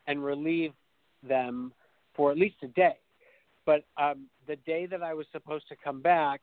[0.06, 0.72] and relieve
[1.22, 1.72] them
[2.14, 2.96] for at least a day.
[3.66, 6.40] But um, the day that I was supposed to come back,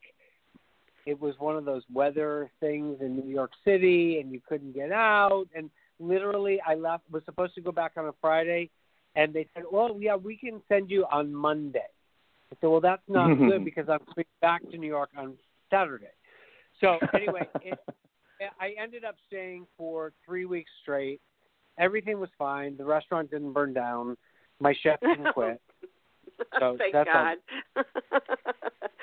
[1.05, 4.91] it was one of those weather things in New York City, and you couldn't get
[4.91, 5.47] out.
[5.55, 7.03] And literally, I left.
[7.11, 8.69] Was supposed to go back on a Friday,
[9.15, 11.79] and they said, "Well, yeah, we can send you on Monday."
[12.51, 15.35] I said, "Well, that's not good because I'm coming back to New York on
[15.69, 16.13] Saturday."
[16.79, 17.79] So anyway, it,
[18.59, 21.21] I ended up staying for three weeks straight.
[21.77, 22.77] Everything was fine.
[22.77, 24.17] The restaurant didn't burn down.
[24.59, 25.59] My chef didn't quit.
[26.59, 26.93] So Thank.
[26.93, 27.37] God.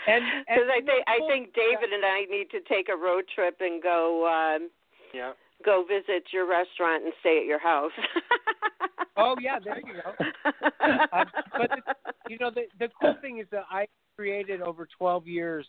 [0.08, 3.24] And- and Because I think I think David and I need to take a road
[3.34, 4.70] trip and go um
[5.14, 5.32] yeah.
[5.64, 7.92] go visit your restaurant and stay at your house.
[9.20, 10.24] Oh yeah, there you go.
[11.12, 11.26] Um,
[11.58, 15.66] but the, you know the the cool thing is that I created over 12 years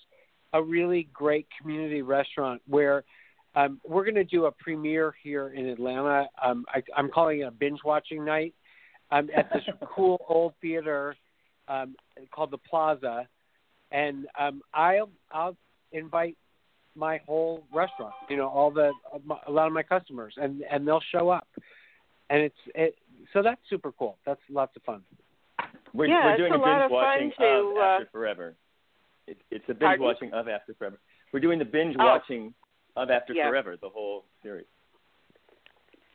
[0.54, 3.04] a really great community restaurant where
[3.56, 6.28] um, we're going to do a premiere here in Atlanta.
[6.44, 8.54] Um, I, I'm calling it a binge watching night
[9.12, 9.64] um, at this
[9.96, 11.16] cool old theater
[11.68, 11.96] um,
[12.34, 13.28] called the Plaza,
[13.92, 15.56] and um, I'll I'll
[15.92, 16.38] invite
[16.96, 18.14] my whole restaurant.
[18.30, 18.92] You know, all the
[19.48, 21.48] a lot of my customers, and and they'll show up,
[22.30, 22.96] and it's it.
[23.34, 24.18] So that's super cool.
[24.26, 25.02] That's lots of fun.
[25.94, 27.82] We're, Yeah, we're it's doing a a lot binge of fun watching to, of uh,
[27.82, 28.56] After Forever.
[29.28, 30.06] It, it's a binge Pardon?
[30.06, 31.00] watching of After Forever.
[31.34, 32.06] We're doing the binge Oh.
[32.06, 32.54] watching
[32.96, 33.50] of After Yeah.
[33.50, 34.66] Forever, the whole series.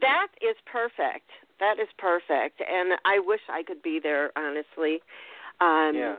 [0.00, 1.30] That is perfect.
[1.60, 2.60] That is perfect.
[2.60, 5.00] And I wish I could be there, honestly.
[5.60, 6.16] Um Yeah.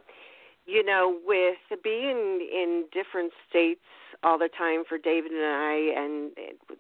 [0.65, 3.81] You know, with being in different states
[4.23, 6.31] all the time for David and I, and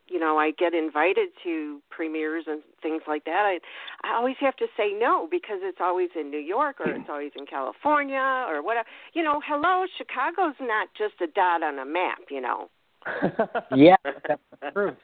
[0.07, 3.43] you know I get invited to premieres and things like that.
[3.45, 3.59] I
[4.07, 7.31] I always have to say no because it's always in New York or it's always
[7.37, 8.87] in California or whatever.
[9.13, 12.19] You know, hello, Chicago's not just a dot on a map.
[12.29, 12.69] You know.
[13.75, 13.95] yeah,
[14.27, 14.41] that's
[14.73, 14.95] true.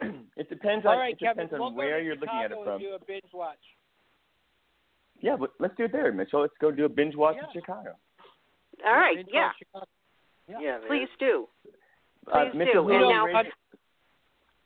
[0.36, 2.80] it depends on right, it Kevin, depends on we'll where you're looking at it from.
[2.80, 3.58] Do a binge watch.
[5.20, 6.40] Yeah, but let's do it there, Mitchell.
[6.40, 7.46] Let's go do a binge watch Yeah.
[7.46, 7.94] in Chicago.
[8.84, 9.50] All right, Binge yeah.
[10.48, 11.46] Yeah, please do.
[12.30, 12.88] Uh, Please Mitchell, do.
[12.88, 13.50] who And now- you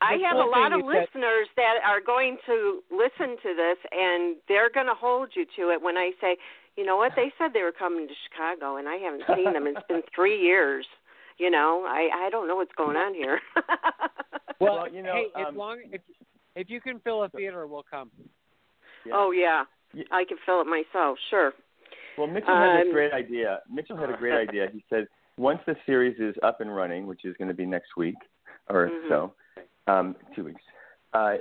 [0.01, 3.79] I have a lot of is that- listeners that are going to listen to this,
[3.93, 6.37] and they're going to hold you to it when I say,
[6.77, 9.67] you know what, they said they were coming to Chicago, and I haven't seen them.
[9.67, 10.87] It's been three years.
[11.39, 13.41] You know, I I don't know what's going on here.
[14.59, 16.01] Well, Well, you know, hey, as um, long if
[16.55, 18.11] if you can fill a theater, we'll come.
[19.05, 19.13] Yeah.
[19.15, 20.05] Oh yeah, Yeah.
[20.11, 21.19] I can fill it myself.
[21.29, 21.53] Sure.
[22.17, 23.63] Well, Mitchell had Um, a great idea.
[23.69, 24.69] Mitchell had a great idea.
[24.73, 27.97] He said once the series is up and running, which is going to be next
[27.97, 28.17] week
[28.69, 29.09] or Mhm.
[29.09, 29.35] so,
[29.87, 30.63] um, two weeks,
[31.13, 31.39] uh,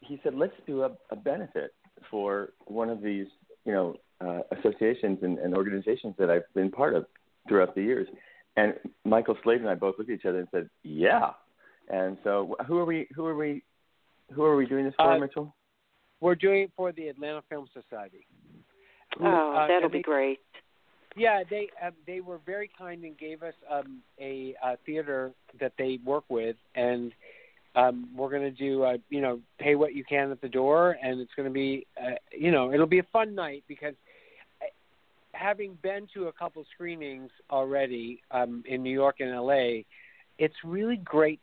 [0.00, 1.74] he said let's do a, a benefit
[2.10, 3.28] for one of these,
[3.64, 7.06] you know, uh, associations and, and organizations that I've been part of
[7.48, 8.08] throughout the years.
[8.56, 11.34] And Michael Slade and I both looked at each other and said, "Yeah."
[11.88, 13.06] And so, who are we?
[13.14, 13.62] Who are we?
[14.32, 15.54] Who are we doing this for, Uh, Mitchell?
[16.20, 18.26] We're doing it for the Atlanta Film Society.
[19.20, 20.40] Oh, uh, that'll be they- great.
[21.18, 25.72] Yeah, they um, they were very kind and gave us um, a, uh theater that
[25.78, 27.10] they work with, and
[27.74, 30.96] um, we're going to do uh, you know pay what you can at the door,
[31.02, 33.94] and it's going to be uh, you know it'll be a fun night because
[34.60, 34.66] uh,
[35.32, 39.84] having been to a couple screenings already um, in New York and LA,
[40.38, 41.40] it's really great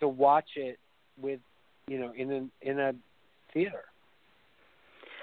[0.00, 0.78] to watch it
[1.20, 1.40] with
[1.88, 2.92] you know in a in a
[3.52, 3.84] theater.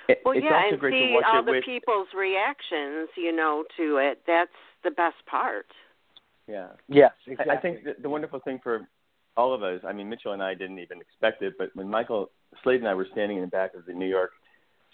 [0.08, 1.64] It- Well, it's yeah, also and great see to watch all the with.
[1.66, 4.22] people's reactions, you know, to it.
[4.28, 4.52] That's
[4.84, 5.68] the best part.
[6.48, 6.70] Yeah.
[6.88, 8.88] Yes, I- I think the, the wonderful thing for
[9.36, 12.30] all of us, I mean, Mitchell and I didn't even expect it, but when Michael
[12.62, 14.32] Slade and I were standing in the back of the New York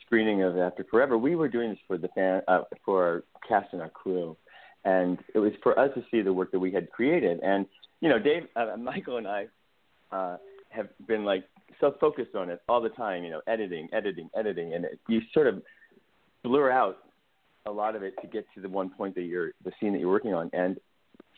[0.05, 3.73] screening of After Forever, we were doing this for the fan, uh, for our cast
[3.73, 4.37] and our crew,
[4.85, 7.39] and it was for us to see the work that we had created.
[7.41, 7.65] And
[7.99, 9.47] you know, Dave, uh, Michael, and I
[10.11, 10.37] uh,
[10.69, 11.43] have been like
[11.79, 13.23] so focused on it all the time.
[13.23, 15.61] You know, editing, editing, editing, and it, you sort of
[16.43, 16.97] blur out
[17.65, 19.99] a lot of it to get to the one point that you're the scene that
[19.99, 20.79] you're working on, and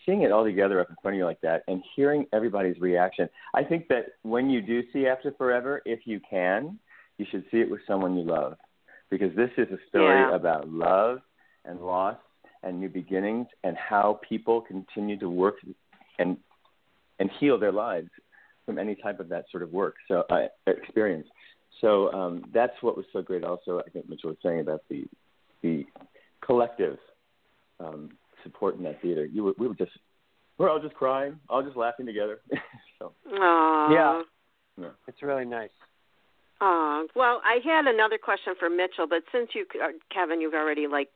[0.06, 3.30] seeing it all together up in front of you like that and hearing everybody's reaction.
[3.54, 6.80] I think that when you do see After Forever, if you can,
[7.18, 8.56] you should see it with someone you love.
[9.10, 10.36] Because this is a story Yeah.
[10.36, 11.22] about love
[11.66, 12.18] and loss
[12.64, 15.56] and new beginnings and how people continue to work
[16.18, 16.38] and
[17.20, 18.10] and heal their lives
[18.66, 19.96] from any type of that sort of work.
[20.08, 21.28] So uh, experience.
[21.80, 23.44] So um, that's what was so great.
[23.44, 25.06] Also, I think Mitchell was saying about the
[25.62, 25.86] the
[26.46, 26.98] collective
[27.80, 28.10] um,
[28.44, 29.26] support in that theater.
[29.26, 29.92] You were, we were just
[30.58, 32.42] we're all just crying, all just laughing together.
[33.00, 33.92] so Aww.
[33.92, 34.22] Yeah.
[34.78, 34.90] yeah.
[35.08, 35.72] it's really nice.
[36.62, 37.04] Aw.
[37.16, 41.10] Well, I had another question for Mitchell, but since you, uh, Kevin, you've already like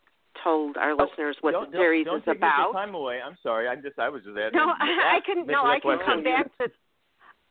[0.43, 2.73] told our listeners what Oh, don't, the series don't, is don't take about.
[2.73, 3.19] Your time away.
[3.23, 3.67] I'm sorry.
[3.67, 4.58] I'm just I was just asking.
[4.58, 5.45] No, I, I can.
[5.45, 6.71] No, I can come back to.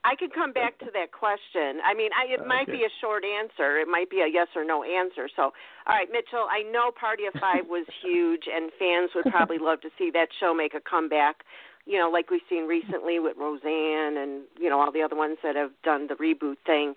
[0.05, 1.81] I can come back to that question.
[1.81, 3.81] I mean, I, it oh, might be a short answer.
[3.81, 5.29] It might be a yes or no answer.
[5.35, 5.57] So,
[5.89, 6.45] all right, Mitchell.
[6.45, 10.29] I know Party of Five was huge, and fans would probably love to see that
[10.39, 11.43] show make a comeback.
[11.87, 15.39] You know, like we've seen recently with Roseanne, and you know all the other ones
[15.43, 16.95] that have done the reboot thing.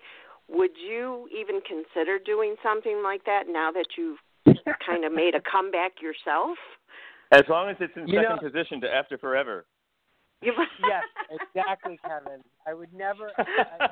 [0.48, 4.18] Would you even consider doing something like that now that you've
[4.86, 6.56] kind of made a comeback yourself?
[7.32, 9.66] As long as it's in You second know- position to After Forever.
[10.86, 12.40] Yes, exactly, Kevin.
[12.66, 13.32] I would never.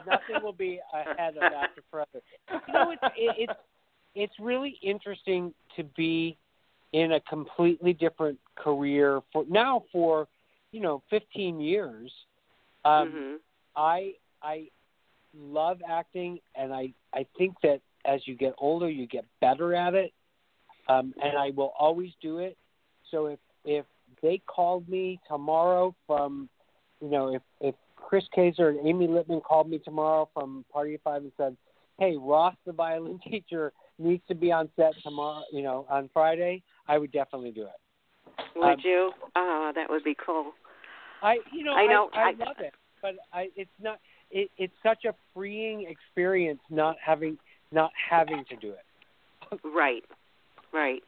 [0.07, 2.23] Nothing will be ahead of After Forever.
[2.67, 3.61] You know, it's it, it's
[4.15, 6.39] it's really interesting to be
[6.93, 10.29] in a completely different career for now for
[10.73, 12.13] you know 15 years.
[12.85, 13.35] Um, hmm
[13.79, 14.69] I I
[15.37, 19.95] love acting, and I I think that as you get older, you get better at
[19.95, 20.13] it,
[20.89, 22.57] um, and I will always do it.
[23.11, 23.85] So if if
[24.23, 26.49] they called me tomorrow from,
[27.01, 31.03] you know, if if Chris Keyser and Amy Lippman called me tomorrow from Party of
[31.03, 31.57] Five and said,
[31.99, 36.63] "Hey, Ross, the violin teacher, needs to be on set tomorrow, you know, on Friday,"
[36.89, 38.41] I would definitely do it.
[38.57, 39.13] Would Um, you?
[39.35, 40.53] Oh, that would be cool.
[41.23, 43.99] I you know I know, I, I, I- love it, but I it's not
[44.31, 47.39] it, it's such a freeing experience not having
[47.73, 49.61] not having to do it.
[49.65, 50.05] Right,
[50.73, 51.03] right.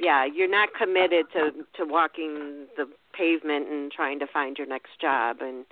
[0.00, 5.00] Yeah, you're not committed to to walking the pavement and trying to find your next
[5.00, 5.64] job, and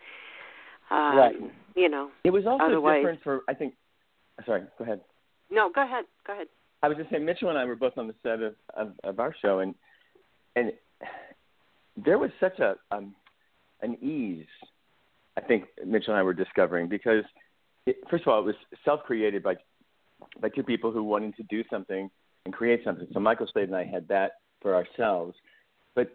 [0.90, 1.36] um, Right.
[1.74, 2.10] you know.
[2.24, 3.74] It was also Otherwise- different for I think.
[4.46, 5.00] Sorry, go ahead.
[5.50, 6.48] No, go ahead, go ahead.
[6.82, 9.20] I was just saying, Mitchell and I were both on the set of, of, of
[9.20, 9.74] our show, and
[10.56, 10.72] and
[11.96, 13.14] there was such a um,
[13.82, 14.46] an ease.
[15.36, 17.24] I think Mitchell and I were discovering because,
[17.86, 19.56] it, first of all, it was self-created by
[20.40, 22.10] by two people who wanted to do something
[22.44, 23.06] and create something.
[23.12, 25.34] So Michael Slade and I had that for ourselves,
[25.94, 26.10] but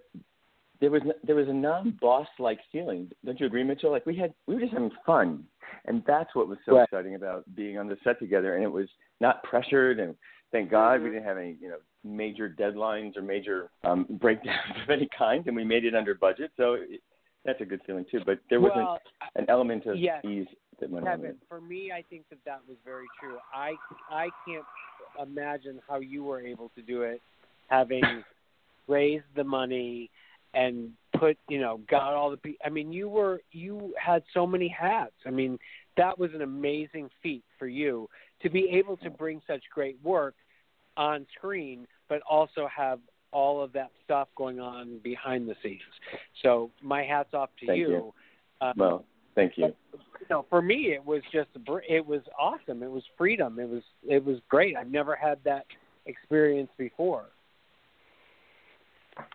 [0.81, 3.11] there was there was a non-boss like feeling.
[3.25, 3.91] Don't you agree, Mitchell?
[3.91, 5.43] Like we had we were just having fun,
[5.85, 6.83] and that's what was so right.
[6.83, 8.55] exciting about being on the set together.
[8.55, 8.87] And it was
[9.19, 10.15] not pressured, and
[10.51, 11.03] thank God mm-hmm.
[11.05, 15.45] we didn't have any you know major deadlines or major um, breakdowns of any kind,
[15.47, 16.51] and we made it under budget.
[16.55, 17.01] So it,
[17.45, 18.21] that's a good feeling too.
[18.25, 18.99] But there wasn't well,
[19.35, 20.47] an element of yes, ease
[20.79, 21.37] that went Kevin, on.
[21.49, 23.37] for me, I think that that was very true.
[23.53, 23.73] I
[24.09, 24.63] I can't
[25.21, 27.21] imagine how you were able to do it,
[27.67, 28.23] having
[28.87, 30.09] raised the money
[30.53, 34.47] and put you know got all the pe- I mean you were you had so
[34.47, 35.13] many hats.
[35.25, 35.59] I mean
[35.97, 38.09] that was an amazing feat for you
[38.41, 40.33] to be able to bring such great work
[40.97, 42.99] on screen, but also have
[43.31, 45.81] all of that stuff going on behind the scenes.
[46.41, 47.89] So my hats off to Thank you.
[47.89, 48.13] you.
[48.61, 49.67] Um, Well, thank you.
[49.93, 52.83] you know, for me, it was just it was awesome.
[52.83, 53.59] It was freedom.
[53.59, 54.75] It was it was great.
[54.75, 55.65] I've never had that
[56.05, 57.25] experience before.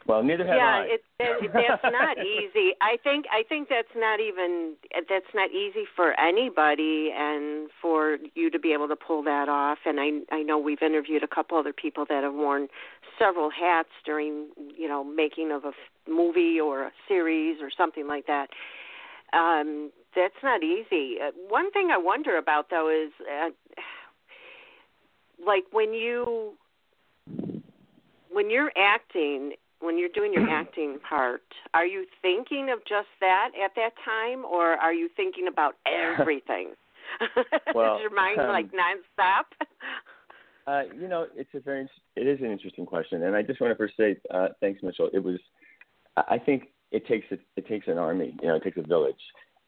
[0.06, 0.94] Well, neither have yeah, I.
[0.94, 2.72] it, it, that's not easy.
[2.80, 4.74] I think I think that's not even
[5.08, 9.78] that's not easy for anybody, and for you to be able to pull that off.
[9.86, 12.68] And I I know we've interviewed a couple other people that have worn
[13.18, 15.74] several hats during you know making of a f-
[16.08, 18.48] movie or a series or something like that.
[19.34, 21.16] Um, that's not easy.
[21.20, 23.50] Uh, one thing I wonder about though is, uh,
[25.44, 26.54] like when you
[28.30, 31.42] when you're acting when you're doing your acting part,
[31.74, 35.74] are you thinking of just that at that time, or are you thinking about
[36.18, 36.70] everything?
[37.74, 39.44] Well, is your mind um, like nonstop?
[40.66, 43.70] Uh, you know, it's a very it is an interesting question, and I just want
[43.70, 45.10] to first say uh, thanks, Mitchell.
[45.12, 45.38] It was,
[46.16, 49.20] I think it takes a, it takes an army, you know, it takes a village,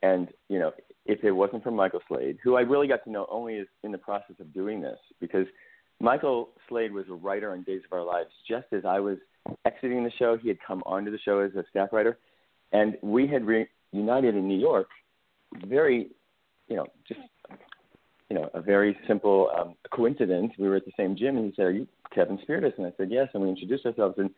[0.02, 0.70] and you know,
[1.06, 3.90] if it wasn't for Michael Slade, who I really got to know only is in
[3.90, 5.46] the process of doing this, because
[6.00, 9.18] Michael Slade was a writer on Days of Our Lives, just as I was
[9.64, 10.36] exiting the show.
[10.40, 12.16] He had come onto the show as a staff writer,
[12.72, 14.88] and we had reunited in New York.
[15.66, 16.10] Very,
[16.68, 17.20] you know, just
[18.30, 20.52] you know, a very simple um, coincidence.
[20.58, 22.92] We were at the same gym, and he said, "Are you Kevin Spirtas?" And I
[22.96, 24.30] said, "Yes." And we introduced ourselves, and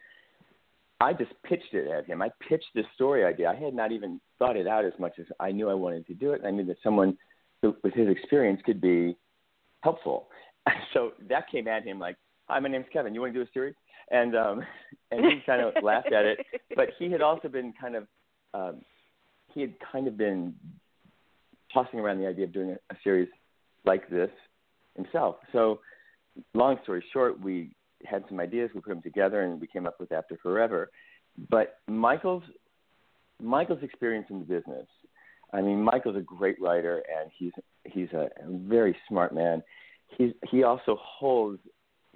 [1.01, 2.23] I just pitched it at him.
[2.23, 3.49] I pitched this story idea.
[3.49, 6.15] I had not even thought it out as much as I knew I wanted to
[6.15, 6.43] do it.
[6.45, 7.17] I knew that someone
[7.63, 9.17] who, with his experience could be
[9.83, 10.29] helpful.
[10.93, 13.15] So that came at him like, "Hi, my name's Kevin.
[13.15, 13.75] You want to do a series?"
[14.11, 14.63] And um,
[15.11, 16.39] and he kind of laughed at it.
[16.77, 18.07] But he had also been kind of
[18.53, 18.83] um,
[19.55, 20.55] he had kind of been
[21.73, 23.29] tossing around the idea of doing a, a series
[23.87, 24.31] like this
[24.95, 25.37] himself.
[25.53, 25.81] So,
[26.53, 27.75] long story short, we
[28.09, 30.91] had some ideas, we put them together, and we came up with After Forever.
[31.51, 32.43] But Michael's
[33.41, 34.87] Michael's experience in the business.
[35.53, 37.53] I mean, Michael's a great writer, and he's
[37.85, 39.63] he's a, a very smart man.
[40.17, 41.61] He's he also holds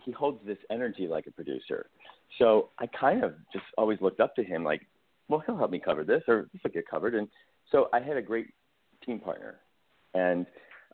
[0.05, 1.87] he holds this energy like a producer.
[2.38, 4.87] So I kind of just always looked up to him, like,
[5.28, 7.14] well, he'll help me cover this, or this will get covered.
[7.14, 7.28] And
[7.70, 8.48] so I had a great
[9.05, 9.57] team partner,
[10.14, 10.46] and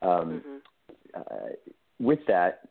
[0.03, 1.21] um, mm-hmm.
[1.21, 1.49] uh,
[1.99, 2.69] with that,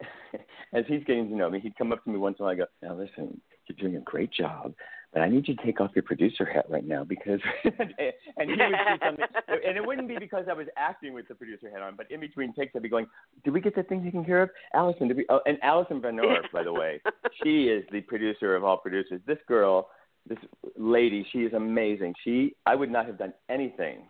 [0.72, 2.50] as he's getting to know me, he'd come up to me once in a while
[2.50, 4.74] and go, "Now listen, you're doing a great job,
[5.12, 8.56] but I need you to take off your producer hat right now because." and he
[8.56, 9.24] would see something,
[9.66, 12.20] and it wouldn't be because I was acting with the producer hat on, but in
[12.20, 13.06] between takes, I'd be going,
[13.44, 15.08] "Did we get that thing taken care of, Allison?
[15.08, 16.18] Did we?" Oh, and Allison Van
[16.52, 17.00] by the way,
[17.42, 19.20] she is the producer of all producers.
[19.26, 19.88] This girl,
[20.28, 20.38] this
[20.76, 22.14] lady, she is amazing.
[22.24, 24.08] She, I would not have done anything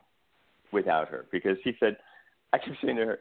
[0.72, 1.96] without her because she said
[2.52, 3.20] I kept saying to her,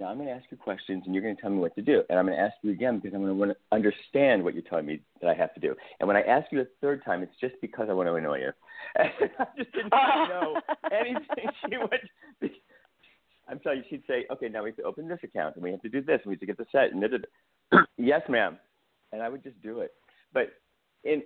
[0.00, 1.82] now I'm going to ask you questions and you're going to tell me what to
[1.82, 2.02] do.
[2.08, 4.54] And I'm going to ask you again because I'm going to want to understand what
[4.54, 5.74] you're telling me that I have to do.
[5.98, 8.38] And when I ask you a third time, it's just because I want to annoy
[8.38, 8.50] you.
[8.96, 10.60] And I just didn't know
[10.92, 11.50] anything.
[11.68, 12.50] She would.
[13.48, 15.70] I'm telling you, she'd say, "Okay, now we have to open this account and we
[15.70, 18.58] have to do this and we have to get the set." And da, yes, ma'am.
[19.12, 19.94] And I would just do it.
[20.32, 20.52] But
[21.04, 21.22] in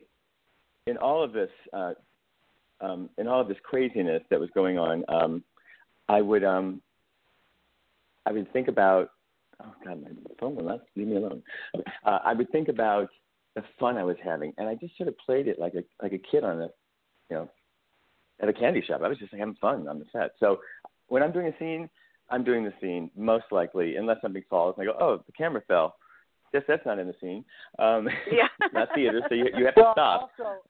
[0.86, 1.92] in all of this, uh,
[2.80, 5.44] um, in all of this craziness that was going on, um,
[6.08, 6.80] I would um,
[8.26, 9.10] I would think about
[9.62, 10.10] oh god, my
[10.40, 11.42] phone will not leave me alone.
[12.04, 13.08] Uh, I would think about
[13.54, 16.12] the fun I was having, and I just sort of played it like a like
[16.12, 16.68] a kid on a
[17.30, 17.50] you know
[18.40, 19.02] at a candy shop.
[19.04, 20.32] I was just having fun on the set.
[20.40, 20.58] So
[21.08, 21.88] when I'm doing a scene,
[22.30, 25.62] I'm doing the scene most likely, unless something falls and I go, oh, the camera
[25.68, 25.96] fell.
[26.52, 27.44] Guess that's not in the scene.
[27.78, 30.30] Um, yeah, not theater, so you you have to well, stop.
[30.38, 30.60] Also,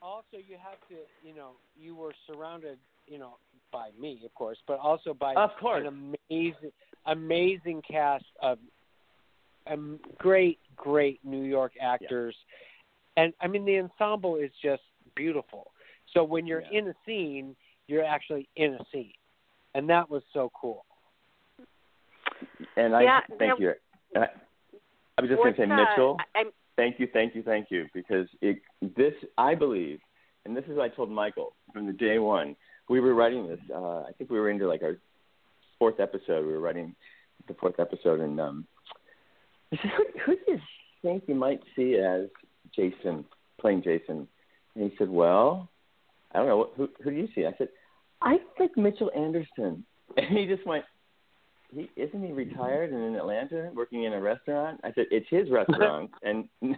[0.00, 0.96] also you have to,
[1.26, 3.36] you know, you were surrounded, you know,
[3.72, 5.84] by me, of course, but also by Of course.
[5.86, 6.70] an amazing,
[7.06, 8.58] amazing cast of
[9.66, 12.34] um, great, great New York actors,
[13.16, 14.82] and I mean the ensemble is just
[15.14, 15.72] beautiful.
[16.12, 16.78] So when you're Yeah.
[16.78, 19.12] in a scene, you're actually in a scene,
[19.74, 20.84] and that was so cool.
[22.76, 23.74] And I Yeah, thank now- you.
[24.16, 24.28] I,
[25.16, 26.18] I was just going to say, Mitchell.
[26.34, 27.86] I'm Thank you, thank you, thank you.
[27.94, 28.60] Because it,
[28.96, 30.00] this, I believe,
[30.44, 32.56] and this is what I told Michael from the day one.
[32.88, 33.60] We were writing this.
[33.72, 34.98] Uh, I think we were into like our
[35.84, 36.46] fourth episode.
[36.46, 36.94] We were writing
[37.46, 38.66] the fourth episode, and um,
[39.70, 40.58] I said, who, "Who do you
[41.02, 42.28] think you might see as
[42.74, 43.26] Jason
[43.60, 44.26] playing Jason?"
[44.74, 45.68] And he said, "Well,
[46.32, 46.70] I don't know.
[46.74, 47.68] Who, who do you see?" I said,
[48.22, 49.84] "I think Mitchell Anderson."
[50.16, 50.84] And he just went,
[51.74, 54.80] he isn't he retired and in Atlanta working in a restaurant?
[54.84, 56.76] I said it's his restaurant, and and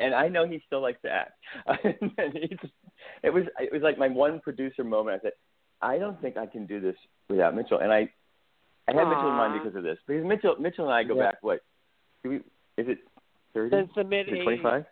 [0.00, 1.38] and I know he still likes to act.
[1.84, 2.72] and he just,
[3.22, 5.20] it was it was like my one producer moment.
[5.20, 5.32] I said
[5.80, 6.96] I don't think I can do this
[7.28, 8.08] without Mitchell, and I
[8.88, 11.30] I had Mitchell in mind because of this because Mitchell Mitchell and I go Yeah.
[11.30, 11.60] back what
[12.22, 12.98] do we is it
[13.54, 14.84] thirty Since the mid twenty five?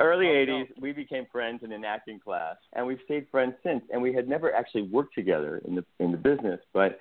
[0.00, 0.52] Early Oh, no.
[0.64, 3.84] '80s, we became friends in an acting class, and we've stayed friends since.
[3.92, 6.98] And we had never actually worked together in the in the business, but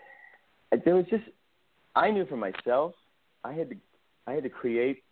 [0.86, 1.24] there was just
[1.96, 2.94] I knew for myself
[3.44, 3.76] I had to
[4.28, 5.04] I had to create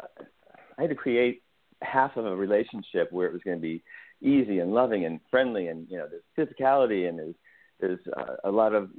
[0.00, 1.42] I had to create
[1.82, 3.82] half of a relationship where it was going to be
[4.20, 7.34] easy and loving and friendly and you know there's physicality and there's
[7.80, 8.90] there's uh, a lot of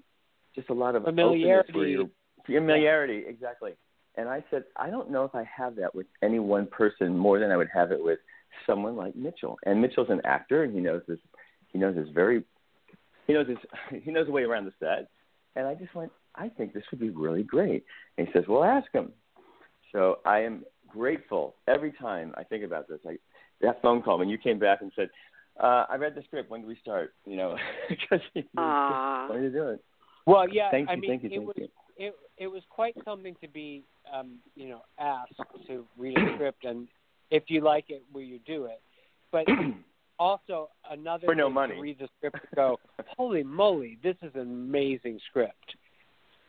[0.56, 1.92] just a lot of openness where Familiarity.
[1.92, 2.10] you're-
[2.46, 3.74] familiarity exactly
[4.16, 7.38] and I said I don't know if I have that with any one person more
[7.40, 8.20] than I would have it with
[8.66, 11.20] someone like Mitchell and Mitchell's an actor and he knows this
[11.68, 12.44] he knows his very
[13.28, 13.58] he knows his
[14.04, 15.08] he knows the way around the set
[15.56, 17.84] and I just went, I think this would be really great.
[18.18, 19.12] And he says, Well, ask him.
[19.92, 23.00] So I am grateful every time I think about this.
[23.08, 23.18] I,
[23.62, 25.10] that phone call when you came back and said,
[25.62, 26.50] uh, I read the script.
[26.50, 27.14] When do we start?
[27.26, 27.58] You know,
[27.90, 29.28] because he Aw.
[29.30, 29.84] wanted to do it.
[30.26, 31.68] Well, yeah, Thank I you, mean, thank you, it thank was you.
[31.98, 35.34] it it was quite something to be, um, you know, asked
[35.68, 36.88] to read a script, and
[37.30, 38.82] if you like it, will you do it?
[39.32, 39.46] But
[40.20, 41.76] also another For no money.
[41.76, 42.80] to read the script and go,
[43.18, 45.76] holy moly, this is an amazing script.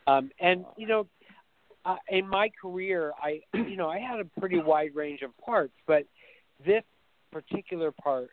[0.06, 1.06] Um, and you know,
[1.84, 5.74] uh, in my career, I you know I had a pretty wide range of parts,
[5.86, 6.04] but
[6.64, 6.84] this
[7.32, 8.30] particular part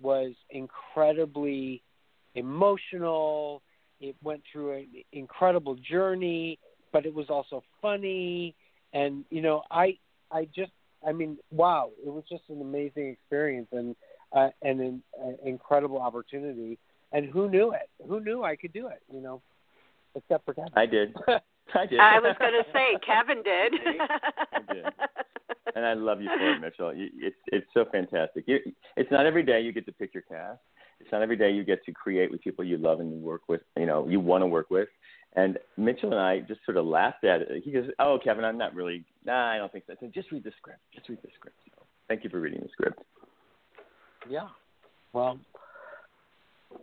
[0.00, 1.82] was incredibly
[2.34, 3.62] emotional.
[4.00, 6.58] It went through an incredible journey,
[6.92, 8.54] but it was also funny.
[8.92, 9.98] And you know, I
[10.30, 10.72] I just
[11.06, 13.94] I mean, wow, it was just an amazing experience and
[14.32, 16.78] uh, and an uh, incredible opportunity.
[17.12, 17.88] And who knew it?
[18.08, 19.02] Who knew I could do it?
[19.12, 19.42] You know,
[20.14, 20.72] except for Kevin.
[20.76, 21.14] I did.
[21.74, 22.00] I did.
[22.00, 23.74] I was going to say Kevin did.
[24.52, 24.84] I did.
[25.74, 26.94] and I love you for it, Mitchell.
[26.94, 28.44] You, it's it's so fantastic.
[28.46, 28.58] You,
[28.96, 30.60] it's not every day you get to pick your cast.
[31.00, 33.42] It's not every day you get to create with people you love and you work
[33.48, 33.62] with.
[33.76, 34.88] You know, you want to work with.
[35.34, 37.62] And Mitchell and I just sort of laughed at it.
[37.64, 39.04] He goes, "Oh, Kevin, I'm not really.
[39.24, 40.80] Nah, I don't think so." I said, "Just read the script.
[40.92, 43.00] Just read the script." So, thank you for reading the script.
[44.28, 44.48] Yeah.
[45.12, 45.38] Well,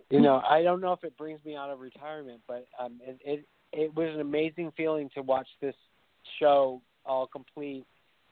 [0.09, 3.19] you know, I don't know if it brings me out of retirement, but um, it,
[3.23, 5.75] it it was an amazing feeling to watch this
[6.39, 7.85] show all complete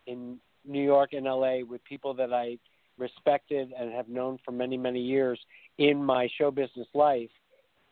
[0.08, 2.58] in New York and LA with people that I
[2.98, 5.40] respected and have known for many many years
[5.78, 7.30] in my show business life.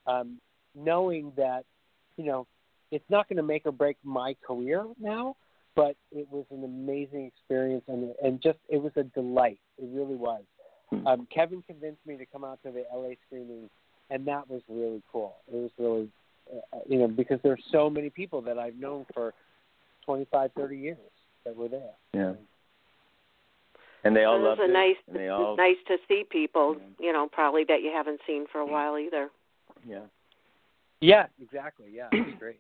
[0.05, 0.39] Um,
[0.75, 1.65] knowing that,
[2.17, 2.47] you know,
[2.91, 5.35] it's not going to make or break my career now,
[5.75, 9.59] but it was an amazing experience and and just it was a delight.
[9.77, 10.43] It really was.
[10.89, 11.07] Hmm.
[11.07, 13.69] Um, Kevin convinced me to come out to the LA screening,
[14.09, 15.35] and that was really cool.
[15.51, 16.09] It was really,
[16.51, 19.33] uh, you know, because there's so many people that I've known for
[20.05, 20.97] 25, 30 years
[21.45, 21.93] that were there.
[22.13, 22.33] Yeah.
[24.03, 24.73] And they all it was a it.
[24.73, 26.75] nice, and they all, nice to see people.
[26.99, 29.29] You know, probably that you haven't seen for a while either.
[29.87, 30.01] yeah.
[31.01, 31.87] Yeah, exactly.
[31.93, 32.59] Yeah, it was great.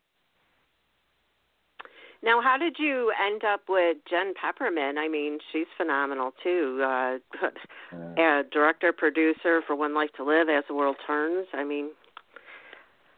[2.21, 4.97] Now, how did you end up with Jen Pepperman?
[4.97, 6.81] I mean, she's phenomenal too.
[6.83, 7.17] Uh,
[7.93, 11.45] Uh, uh, director, producer for One Life to Live, As the World Turns.
[11.53, 11.91] I mean,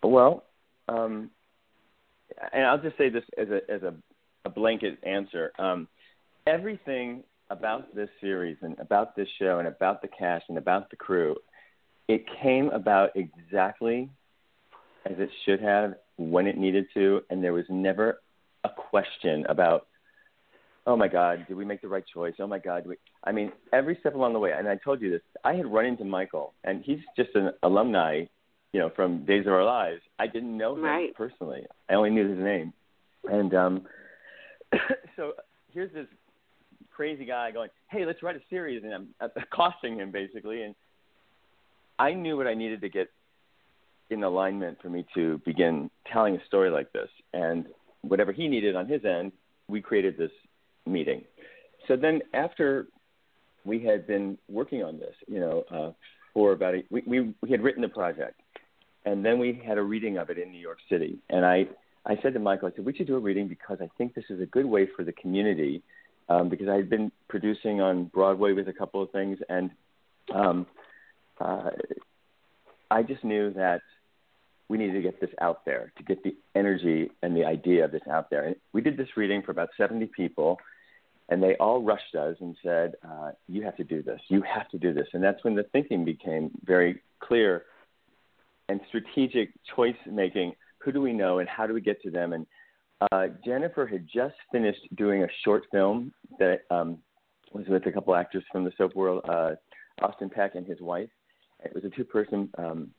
[0.03, 0.43] Well,
[0.89, 1.29] um,
[2.51, 3.93] and I'll just say this as a as a,
[4.43, 5.53] a blanket answer.
[5.57, 5.87] Um,
[6.45, 10.95] everything about this series and about this show and about the cast and about the
[10.95, 11.35] crew,
[12.07, 14.09] it came about exactly
[15.05, 18.21] as it should have when it needed to, and there was never
[18.63, 19.87] a question about,
[20.87, 22.33] oh my God, did we make the right choice?
[22.39, 22.95] Oh my God, we?
[23.23, 25.21] I mean, every step along the way, and I told you this.
[25.43, 28.25] I had run into Michael, and he's just an alumni
[28.75, 30.01] you know, from Days of Our Lives.
[30.19, 31.15] I didn't know him Right.
[31.15, 31.65] personally.
[31.89, 32.73] I only knew his name.
[33.23, 33.87] And um
[35.15, 35.31] so
[35.73, 36.07] here's this
[36.95, 40.63] crazy guy going, "Hey, let's write a series," and I'm accosting him basically.
[40.63, 40.75] And
[41.99, 43.09] I knew what I needed to get
[44.09, 47.09] in alignment for me to begin telling a story like this.
[47.33, 47.65] And
[48.01, 49.31] whatever he needed on his end,
[49.67, 50.31] we created this
[50.85, 51.23] meeting.
[51.87, 52.87] So then after
[53.63, 55.91] we had been working on this, you know, uh,
[56.33, 58.39] for about a, we, we we had written the project,
[59.05, 61.17] and then we had a reading of it in New York City.
[61.29, 61.67] And I
[62.05, 64.25] I said to Michael, I said we should do a reading because I think this
[64.29, 65.81] is a good way for the community,
[66.29, 69.71] um, because I had been producing on Broadway with a couple of things, and
[70.33, 70.65] um,
[71.39, 71.69] uh,
[72.89, 73.81] I just knew that
[74.67, 77.91] we needed to get this out there to get the energy and the idea of
[77.91, 78.43] this out there.
[78.43, 80.57] And we did this reading for about 70 people,
[81.29, 84.21] and they all rushed us and said, uh, "You have to do this.
[84.27, 87.65] You have to do this." And that's when the thinking became very clear
[88.69, 90.55] and strategic choice making.
[90.79, 92.33] Who do we know, and how do we get to them?
[92.33, 92.45] And
[93.01, 96.99] uh, Jennifer had just finished doing a short film that um,
[97.53, 99.51] was with a couple actors from the soap world, uh,
[100.01, 101.09] Austin Peck and his wife.
[101.63, 102.91] It was a two-person um,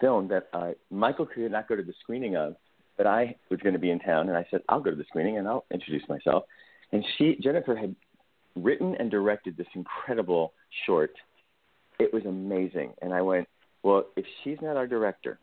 [0.00, 2.56] film that uh, Michael could not go to the screening of,
[2.96, 5.04] but I was going to be in town, and I said I'll go to the
[5.04, 6.44] screening and I'll introduce myself.
[6.92, 7.94] And she, Jennifer, had
[8.54, 10.52] written and directed this incredible
[10.86, 11.12] short.
[11.98, 13.48] It was amazing, and I went,
[13.82, 15.38] well, if she's not our director,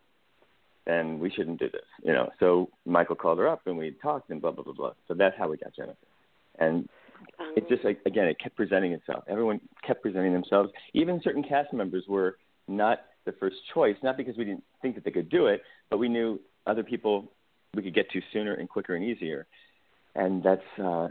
[0.86, 2.30] then we shouldn't do this, you know.
[2.40, 4.94] So Michael called her up, and we talked, and blah blah blah blah.
[5.08, 6.08] So that's how we got Jennifer,
[6.60, 6.90] and
[7.40, 9.24] Um, it just like again, it kept presenting itself.
[9.28, 10.70] Everyone kept presenting themselves.
[10.94, 15.04] Even certain cast members were not the first choice, not because we didn't think that
[15.06, 17.32] they could do it, but we knew other people
[17.74, 19.48] we could get to sooner and quicker and easier.
[20.16, 21.08] And that's uh,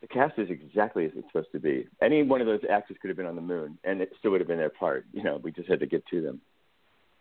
[0.00, 1.88] the cast is exactly as it's supposed to be.
[2.00, 4.40] Any one of those actors could have been on the moon, and it still would
[4.40, 5.04] have been their part.
[5.12, 6.40] You know, we just had to get to them.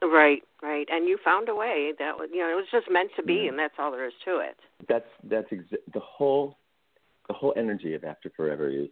[0.01, 0.87] Right, right.
[0.91, 3.33] And you found a way that was, you know, it was just meant to be,
[3.43, 3.49] Yeah.
[3.49, 4.57] and that's all there is to it.
[4.87, 6.57] That's that's exa- the whole
[7.27, 8.87] the whole energy of After Forever is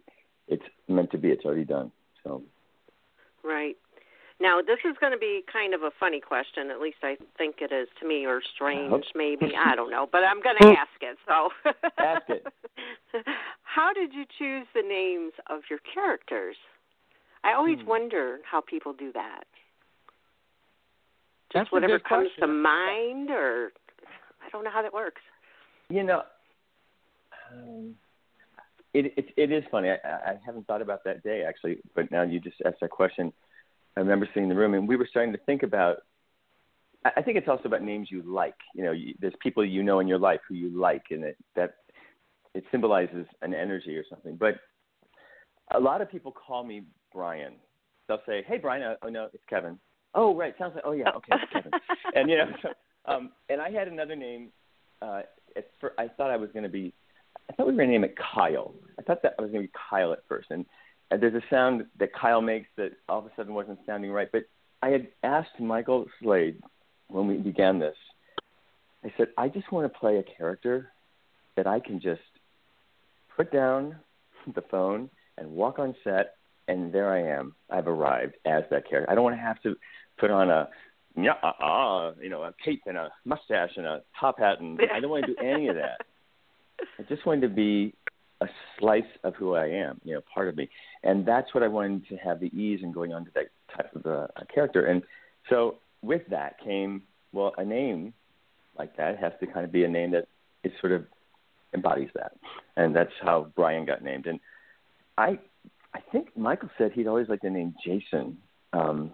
[0.48, 1.30] it's meant to be.
[1.30, 1.90] It's already done.
[2.24, 2.42] So
[3.42, 3.76] Right.
[4.40, 6.70] Now, this is going to be kind of a funny question.
[6.70, 9.52] At least I think it is to me, or strange, maybe.
[9.56, 11.18] I don't know, but I'm going to ask it.
[11.26, 11.50] So,
[11.98, 12.46] Ask it.
[13.64, 16.56] How did you choose the names of your characters?
[17.42, 17.86] I always Hmm.
[17.88, 19.44] wonder how people do that.
[21.52, 23.72] Just That's whatever comes to mind, or
[24.44, 25.22] I don't know how that works.
[25.88, 26.22] You know,
[27.50, 27.94] um,
[28.92, 29.88] it, it it is funny.
[29.90, 33.32] I, I haven't thought about that day actually, but now you just asked that question.
[33.96, 35.98] I remember seeing the room, and we were starting to think about.
[37.04, 38.56] I I think it's also about names you like.
[38.74, 41.36] You know, you, there's people you know in your life who you like, and it,
[41.56, 41.76] that
[42.54, 44.36] it symbolizes an energy or something.
[44.36, 44.56] But
[45.72, 47.54] a lot of people call me Brian.
[48.06, 49.78] They'll say, "Hey, Brian." Uh, oh no, it's Kevin.
[50.14, 50.84] Oh right, sounds like.
[50.86, 51.70] Oh yeah, okay, Kevin.
[52.14, 52.68] and you know, so,
[53.06, 54.50] um, and I had another name.
[55.00, 55.22] Uh,
[55.56, 56.92] at fir- I thought I was going to be.
[57.50, 58.74] I thought we were going to name it Kyle.
[58.98, 60.66] I thought that I was going to be Kyle at first, and,
[61.10, 64.28] and there's a sound that Kyle makes that all of a sudden wasn't sounding right.
[64.30, 64.42] But
[64.82, 66.60] I had asked Michael Slade
[67.08, 67.96] when we began this.
[69.04, 70.90] I said, I just want to play a character
[71.56, 72.20] that I can just
[73.36, 73.96] put down
[74.54, 76.34] the phone and walk on set,
[76.68, 77.54] and there I am.
[77.70, 79.10] I've arrived as that character.
[79.10, 79.74] I don't want to have to
[80.18, 80.68] put on a
[81.20, 84.78] yeah, uh, uh, you know, a cape and a mustache and a top hat, and
[84.92, 86.02] I don't want to do any of that.
[86.98, 87.94] I just wanted to be
[88.40, 88.46] a
[88.78, 90.68] slice of who I am, you know, part of me,
[91.02, 93.46] and that's what I wanted to have the ease in going on to that
[93.76, 94.86] type of a, a character.
[94.86, 95.02] And
[95.48, 97.02] so with that came,
[97.32, 98.12] well, a name
[98.78, 100.28] like that has to kind of be a name that
[100.62, 101.04] is sort of
[101.74, 102.32] embodies that,
[102.76, 104.26] and that's how Brian got named.
[104.26, 104.38] And
[105.16, 105.40] I,
[105.94, 108.38] I think Michael said he'd always liked the name Jason
[108.72, 109.12] um,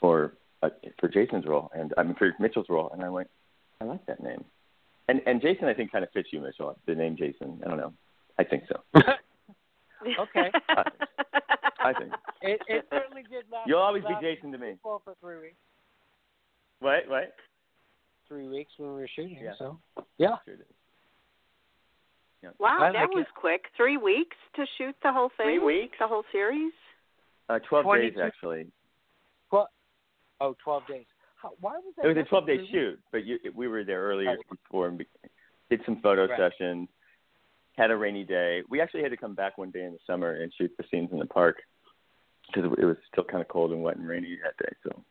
[0.00, 3.28] for uh, for Jason's role, and I mean for Mitchell's role, and I went,
[3.80, 4.44] I like that name.
[5.08, 6.76] And and Jason, I think, kind of fits you, Mitchell.
[6.86, 7.60] The name Jason.
[7.64, 7.92] I don't know.
[8.38, 9.00] I think so.
[10.04, 10.50] Okay.
[11.80, 13.68] I think it, it certainly did last.
[13.68, 14.74] you'll always be Jason to me.
[14.82, 15.56] For for three weeks.
[16.80, 17.08] What?
[17.08, 17.34] What?
[18.28, 19.38] Three weeks when we were shooting.
[19.42, 19.52] Yeah.
[19.58, 19.78] So
[20.18, 20.36] yeah.
[20.44, 20.66] Sure it
[22.42, 22.50] is.
[22.58, 23.64] wow, I that was quick.
[23.76, 25.46] Three weeks to shoot the whole thing.
[25.46, 25.96] Three weeks?
[25.98, 26.72] The whole series.
[27.48, 28.66] Uh, Twelve days 22 actually.
[30.40, 31.04] Oh, 12 days.
[31.42, 32.04] How, why was that?
[32.06, 34.42] It was a 12 day shoot, but you, we were there earlier Oh.
[34.50, 35.06] before and be-
[35.68, 36.52] did some photo Right.
[36.52, 36.88] sessions.
[37.76, 38.62] Had a rainy day.
[38.68, 41.10] We actually had to come back one day in the summer and shoot the scenes
[41.12, 41.62] in the park
[42.46, 44.72] because it was still kind of cold and wet and rainy that day.
[44.84, 45.04] So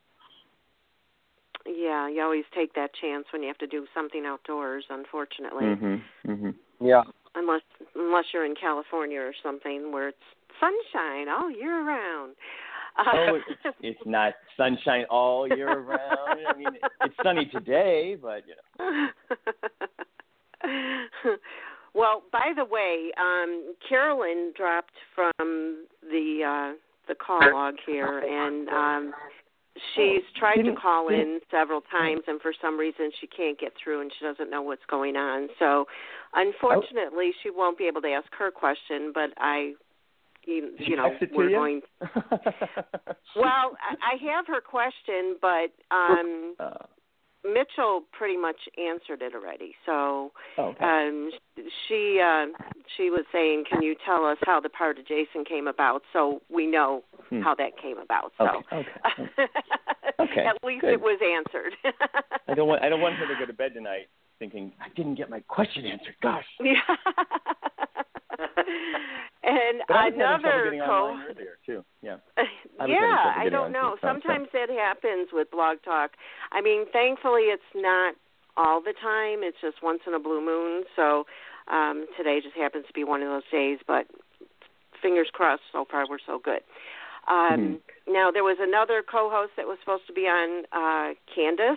[1.66, 4.84] Yeah, you always take that chance when you have to do something outdoors.
[4.88, 7.04] Unfortunately, mhm mhm Yeah.
[7.38, 7.62] Unless
[7.94, 10.18] unless you're in California or something where it's
[10.60, 12.34] sunshine all year round.
[12.98, 16.40] Oh, it's, it's not sunshine all year round.
[16.48, 16.68] I mean,
[17.04, 19.08] it's sunny today, but you know.
[21.94, 26.76] well, by the way, um, Carolyn dropped from the uh,
[27.06, 29.14] the call log here, and um,
[29.94, 34.00] she's tried to call in several times, and for some reason she can't get through,
[34.00, 35.48] and she doesn't know what's going on.
[35.58, 35.86] So,
[36.34, 39.12] unfortunately, she won't be able to ask her question.
[39.14, 39.72] But I,
[40.44, 41.56] you, you know we're you?
[41.56, 41.80] going.
[43.36, 46.86] Well, I, I have her question, but um Uh,
[47.44, 49.74] Mitchell pretty much answered it already.
[49.86, 50.84] So oh, okay.
[50.84, 51.30] um
[51.86, 52.46] she uh
[52.96, 56.42] she was saying, "Can you tell us how the part of Jason came about?" So
[56.50, 57.42] we know Hmm.
[57.42, 58.32] how that came about.
[58.38, 59.48] So Okay, okay.
[60.18, 60.94] Okay, at least good.
[60.94, 61.74] it was answered.
[62.48, 64.08] I don't want I don't want her to go to bed tonight
[64.38, 66.14] thinking I didn't get my question answered.
[66.22, 66.46] Gosh.
[66.60, 66.80] Yeah.
[69.48, 71.80] and But I was trouble another getting co online earlier too.
[72.02, 72.16] Yeah.
[72.80, 73.96] I yeah, I don't know.
[73.96, 76.12] too, so- Sometimes that happens with Blog Talk.
[76.52, 78.14] I mean, thankfully it's not
[78.56, 79.40] all the time.
[79.42, 80.84] It's just once in a blue moon.
[80.94, 81.24] So
[81.72, 84.06] um today just happens to be one of those days, but
[85.02, 86.60] fingers crossed so far we're so good.
[87.28, 91.76] Um now there was another co-host that was supposed to be on uh Candice.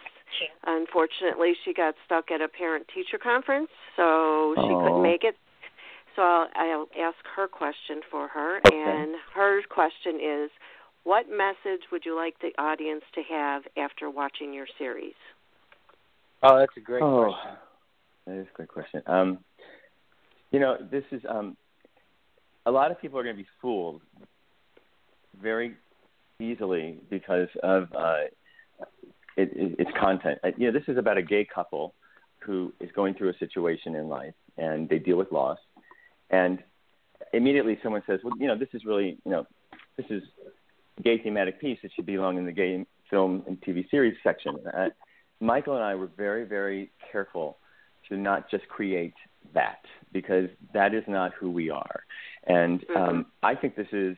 [0.66, 4.80] Unfortunately, she got stuck at a parent-teacher conference, so she Oh.
[4.84, 5.36] couldn't make it.
[6.16, 8.76] So I'll, I'll ask her question for her, Okay.
[8.76, 10.50] and her question is,
[11.04, 15.16] "What message would you like the audience to have after watching your series?"
[16.44, 17.58] Oh, that's a great oh, question.
[18.28, 19.02] that is a great question.
[19.06, 19.40] Um,
[20.52, 21.56] you know, this is um,
[22.66, 24.02] a lot of people are going to be fooled
[25.42, 25.76] very
[26.40, 28.26] easily because of uh,
[29.38, 30.40] it, it, its content.
[30.44, 31.94] Uh, you know, this is about a gay couple
[32.40, 35.60] who is going through a situation in life, and they deal with loss,
[36.32, 36.60] and
[37.34, 39.46] immediately someone says, "Well, you know, this is really, you know,
[39.98, 40.24] this is
[40.98, 41.78] a gay thematic piece.
[41.84, 44.90] It should belong in the gay film and TV series section." Uh,
[45.40, 47.58] Michael and I were very, very careful
[48.10, 49.14] to not just create
[49.54, 52.04] that because that is not who we are.
[52.46, 54.18] And um, I think this is,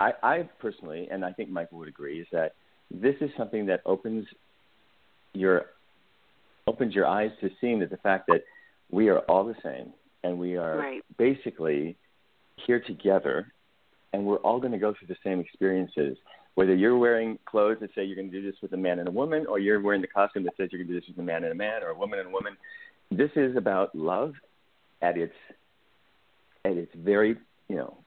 [0.00, 2.54] I, I personally, and I think Michael would agree, is that
[2.90, 4.26] this is something that opens
[5.32, 5.66] your
[6.68, 8.42] opens your eyes to seeing that the fact that
[8.90, 9.92] we are all the same
[10.26, 11.02] and we are Right.
[11.16, 11.96] basically
[12.56, 13.52] here together
[14.12, 16.16] and we're all going to go through the same experiences
[16.56, 19.08] whether you're wearing clothes that say you're going to do this with a man and
[19.08, 21.18] a woman, or you're wearing the costume that says you're going to do this with
[21.18, 22.56] a man and a man, or a woman and a woman,
[23.10, 24.32] this is about love
[25.02, 25.34] at its
[26.64, 27.36] at its very
[27.68, 27.98] you know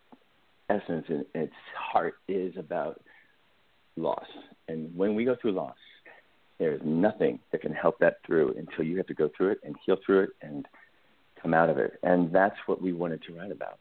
[0.68, 3.00] essence and its heart is about
[3.98, 4.26] loss.
[4.68, 5.78] And when we go through loss,
[6.58, 9.60] there is nothing that can help that through until you have to go through it
[9.64, 10.66] and heal through it and
[11.42, 11.94] come out of it.
[12.04, 13.78] And that's what we wanted to write about.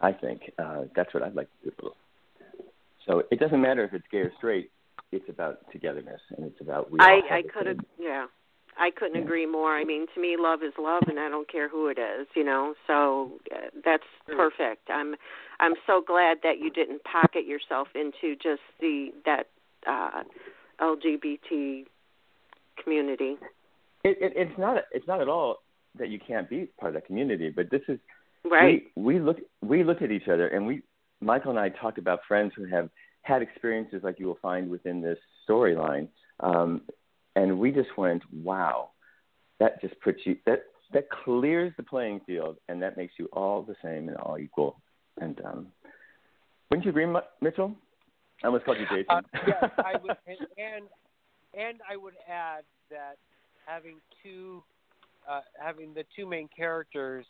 [0.00, 1.90] I think uh, that's what I'd like to do.
[3.06, 4.70] So it doesn't matter if it's gay or straight.
[5.10, 6.98] It's about togetherness, and it's about we.
[7.00, 8.26] I I could same- yeah.
[8.78, 9.22] I couldn't Yeah.
[9.24, 9.76] agree more.
[9.76, 12.26] I mean, to me, love is love, and I don't care who it is.
[12.34, 14.88] You know, so uh, that's perfect.
[14.88, 15.14] I'm
[15.60, 19.48] I'm so glad that you didn't pocket yourself into just the that
[19.86, 20.22] uh
[20.80, 21.84] LGBT
[22.82, 23.36] community.
[24.04, 24.84] It, it, it's not.
[24.92, 25.61] It's not at all
[25.98, 27.98] that you can't be part of that community, but this is
[28.44, 28.84] Right.
[28.96, 30.82] We, we look we looked at each other, and we
[31.20, 32.88] Michael and I talked about friends who have
[33.22, 35.18] had experiences like you will find within this
[35.48, 36.08] storyline,
[36.40, 36.82] um,
[37.36, 38.90] and we just went, wow,
[39.60, 43.62] that just puts you that that clears the playing field, and that makes you all
[43.62, 44.80] the same and all equal.
[45.20, 45.66] And um,
[46.68, 47.74] wouldn't you agree, Mi- Mitchell?
[48.42, 49.06] I almost called you Jason.
[49.08, 50.84] Uh, yes, I would, and, and
[51.54, 53.18] and I would add that
[53.66, 54.64] having two,
[55.28, 57.26] uh, having the two main characters,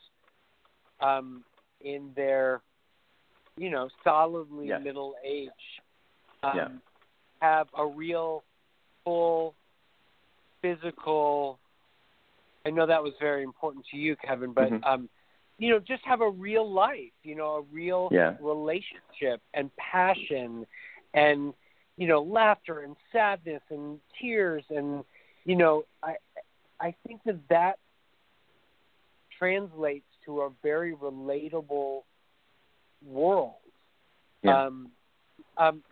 [1.01, 1.45] um,
[1.81, 2.61] in their,
[3.57, 4.83] you know, solidly Yes.
[4.83, 5.51] middle age,
[6.43, 6.69] um, Yeah.
[7.41, 8.45] have a real,
[9.05, 9.55] full,
[10.61, 11.59] physical.
[12.65, 14.85] I know that was very important to you, Kevin, but Mhm.
[14.85, 15.09] um,
[15.59, 18.37] you know, just have a real life, you know, a real Yeah.
[18.39, 20.67] relationship and passion
[21.15, 21.53] and
[21.97, 25.05] you know laughter and sadness and tears and
[25.45, 26.15] you know i
[26.81, 27.79] i think that that
[29.43, 32.03] translates to a very relatable
[33.05, 33.55] world
[34.43, 34.67] Yeah.
[34.67, 34.91] um
[35.57, 35.83] um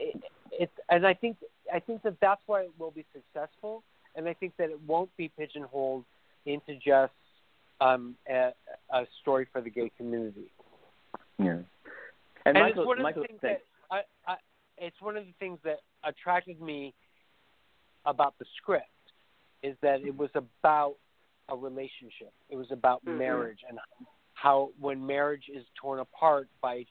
[0.00, 0.20] it,
[0.50, 1.36] it's and i think
[1.72, 3.84] i think that that's why it will be successful
[4.16, 6.04] and i think that it won't be pigeonholed
[6.44, 7.12] into just
[7.80, 8.50] um a,
[8.92, 10.50] a story for the gay community
[11.38, 11.58] yeah.
[12.46, 14.36] and And, Michael, it's one of Michael, the things that I, I,
[14.78, 16.94] it's one of the things that attracted me
[18.04, 18.86] about the script
[19.62, 20.96] is that it was about
[21.48, 22.32] a relationship.
[22.48, 23.18] It was about Mhm.
[23.18, 23.78] marriage and
[24.34, 26.86] how when marriage is torn apart by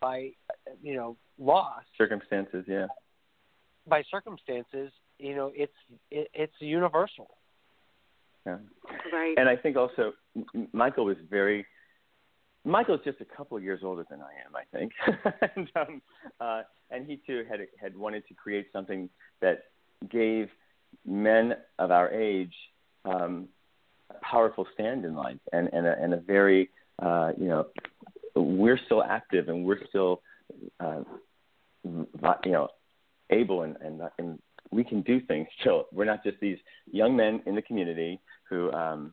[0.00, 0.32] by
[0.82, 2.86] you know loss circumstances, yeah.
[3.86, 5.76] by circumstances, you know it's
[6.10, 7.38] it, it's universal.
[8.46, 8.58] Yeah.
[9.12, 9.34] Right.
[9.38, 11.66] And I think also M- M- Michael was very.
[12.64, 14.92] Michael's just a couple of years older than I am, I think,
[15.56, 16.02] and um,
[16.40, 19.64] uh, and he too had had wanted to create something that
[20.08, 20.48] gave
[21.04, 22.54] men of our age
[23.04, 23.61] um, a
[24.20, 27.66] powerful stand in life and and a, and a very uh, you know
[28.34, 30.22] we're still active and we're still,
[30.80, 31.00] uh,
[31.84, 32.06] you
[32.52, 32.68] know,
[33.30, 34.38] able and, and and
[34.70, 35.86] we can do things still.
[35.92, 36.58] We're not just these
[36.90, 39.12] young men in the community who um,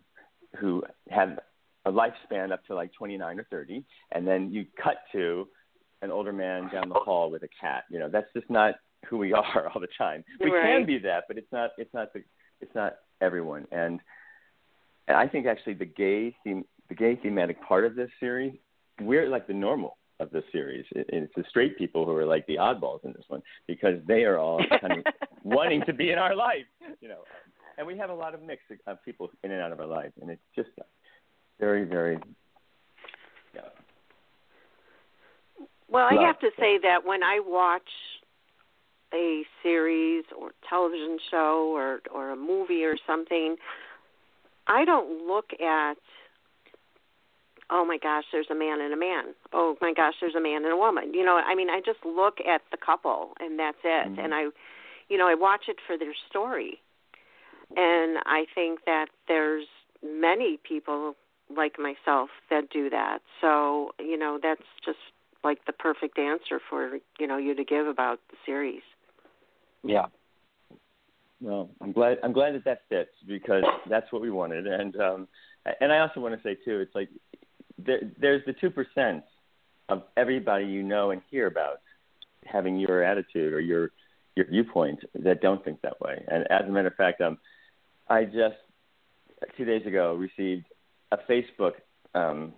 [0.59, 1.39] who have
[1.85, 5.47] a lifespan up to like 29 or 30, and then you cut to
[6.01, 7.83] an older man down the hall with a cat.
[7.89, 8.75] You know, that's just not
[9.07, 10.23] who we are all the time.
[10.39, 10.63] We right.
[10.63, 11.71] can be that, but it's not.
[11.77, 12.23] It's not the.
[12.61, 13.65] It's not everyone.
[13.71, 14.01] And
[15.09, 18.53] and I think actually the gay theme, the gay thematic part of this series,
[19.01, 20.85] we're like the normal of the series.
[20.91, 24.23] It, it's the straight people who are like the oddballs in this one because they
[24.23, 26.65] are all kind of wanting to be in our life,
[27.01, 27.23] you know.
[27.77, 30.11] And we have a lot of mix of people in and out of our life,
[30.21, 30.69] and it's just
[31.59, 32.19] very, very.
[33.55, 33.61] Yeah.
[35.89, 37.81] Well, I have to say that when I watch
[39.11, 43.55] a series or television show or or a movie or something,
[44.69, 45.97] I don't look at
[47.71, 49.25] oh my gosh, there's a man and a man.
[49.53, 51.13] Oh my gosh, there's a man and a woman.
[51.13, 54.07] You know, I mean, I just look at the couple and that's it.
[54.07, 54.23] Mhm.
[54.23, 54.47] And I,
[55.07, 56.81] you know, I watch it for their story.
[57.77, 59.67] And I think that there's
[60.03, 61.15] many people
[61.55, 63.21] like myself that do that.
[63.41, 64.97] So, you know, that's just
[65.43, 68.81] like the perfect answer for, you know, you to give about the series.
[69.83, 70.07] Yeah.
[71.41, 72.17] Well, I'm glad.
[72.23, 75.27] I'm glad that that fits because that's what we wanted, and um,
[75.79, 77.09] and I also want to say too, it's like
[77.77, 79.23] there, there's the two percent
[79.87, 81.79] of everybody you know and hear about
[82.45, 83.91] having your attitude or your
[84.35, 86.23] your viewpoint that don't think that way.
[86.27, 87.37] And as a matter of fact, um,
[88.09, 88.57] I just
[89.57, 90.65] two days ago received
[91.11, 91.73] a Facebook
[92.15, 92.53] um,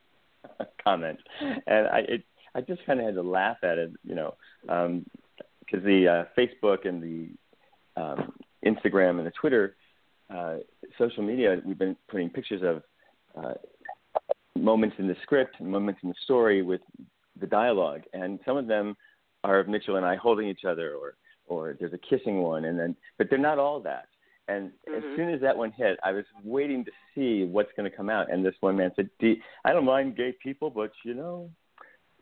[0.84, 2.24] comment, and I it,
[2.56, 6.88] I just kind of had to laugh at it, you know, because the uh, Facebook
[6.88, 7.30] and the
[7.96, 8.32] um,
[8.64, 9.76] Instagram and the Twitter
[10.34, 10.56] uh,
[10.98, 12.82] social media, we've been putting pictures of
[13.42, 13.54] uh,
[14.56, 16.80] moments in the script, moments in the story with
[17.40, 18.96] the dialogue, and some of them
[19.44, 21.14] are of Mitchell and I holding each other, or
[21.48, 24.06] or there's a kissing one, and then but they're not all that.
[24.48, 25.16] And as Mhm.
[25.16, 28.30] soon as that one hit, I was waiting to see what's going to come out.
[28.30, 31.50] And this one man said, Do, "I don't mind gay people, but you know,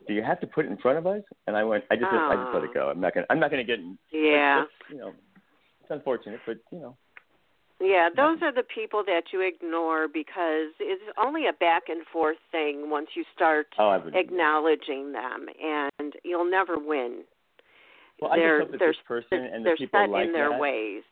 [0.07, 2.13] do you have to put it in front of us?" And I went, "I just,
[2.13, 2.67] I just let Oh.
[2.67, 2.91] it go.
[2.91, 4.63] I'm not gonna, I'm not gonna get in Yeah.
[4.65, 5.15] it's, you know,
[5.85, 6.97] it's unfortunate, but you know,
[7.81, 12.39] Yeah, those are the people that you ignore because it's only a back and forth
[12.51, 17.25] thing once you start oh, acknowledging them and you'll never win.
[18.21, 20.33] Well, I they're just hope that this person and the they're people set like in
[20.33, 20.61] their that.
[20.61, 21.03] ways.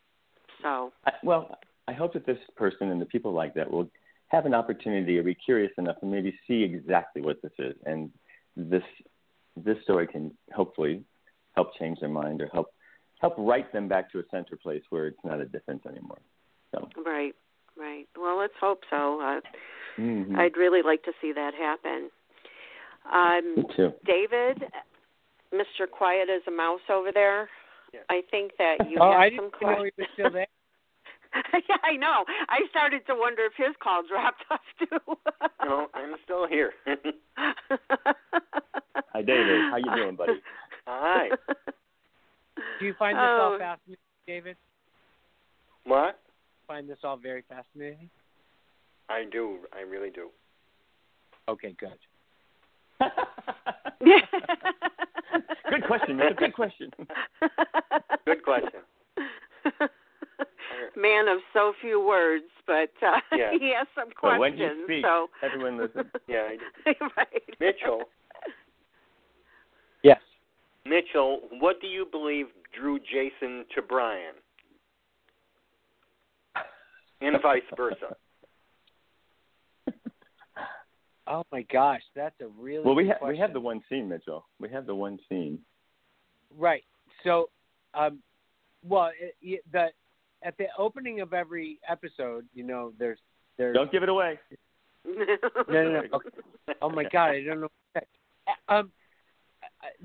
[0.63, 1.59] So I, well,
[1.89, 3.91] I hope that this person and the people like that will
[4.29, 8.11] have an opportunity or be curious enough and maybe see exactly what this is, and
[8.57, 8.85] this
[9.57, 11.03] this story can hopefully
[11.55, 12.69] help change their mind or help
[13.23, 16.19] help write them back to a center place where it's not a difference anymore.
[16.75, 17.35] So, right,
[17.79, 18.07] right.
[18.21, 19.21] Well, let's hope so.
[19.21, 19.41] Uh,
[19.99, 20.37] mhm.
[20.37, 22.11] I'd really like to see that happen.
[23.11, 23.93] Um, me too.
[24.05, 24.65] David,
[25.55, 25.89] Mr.
[25.91, 27.49] Quiet as a mouse over there.
[27.93, 28.05] Yes.
[28.11, 29.93] I think that you oh, have I some didn't know questions.
[29.97, 30.47] he was still there.
[31.69, 32.25] yeah, I know.
[32.49, 35.17] I started to wonder if his call dropped off too.
[35.65, 36.73] No, I'm still here.
[37.37, 39.61] Hi, David.
[39.71, 40.33] How you doing, buddy?
[40.87, 41.29] Hi.
[42.79, 43.53] Do you find this Oh.
[43.53, 43.97] all fascinating,
[44.27, 44.57] David?
[45.85, 46.19] what?
[46.67, 48.09] Find this all very fascinating?
[49.09, 49.59] I do.
[49.77, 50.31] I really do.
[51.49, 51.99] Okay, good.
[55.71, 56.17] good question.
[56.17, 56.91] That's a good question.
[58.27, 58.81] Good question.
[60.97, 63.51] Man of so few words, but uh, Yeah.
[63.59, 64.79] he has some But when questions.
[64.79, 66.07] you speak, so everyone listens.
[66.29, 66.93] Yeah, I do.
[67.17, 67.43] right.
[67.61, 68.07] Mitchell, Yes.
[70.85, 72.47] Mitchell, what do you believe
[72.79, 74.35] drew Jason to Brian?
[77.21, 78.17] And vice versa.
[81.25, 84.09] Oh my gosh, that's a really Well, we good have we have the one scene,
[84.09, 84.45] Mitchell.
[84.59, 85.61] We have the one scene.
[86.59, 86.83] Right.
[87.23, 87.49] So,
[87.95, 88.19] um,
[88.87, 89.87] well, it, it, the
[90.43, 93.21] at the opening of every episode, you know, there's
[93.57, 94.39] there's Don't give it away.
[95.07, 95.25] no,
[95.69, 96.03] no, no.
[96.13, 96.29] Okay.
[96.83, 97.69] Oh my God, I don't know.
[97.93, 98.53] What to say.
[98.69, 98.83] Um, uh,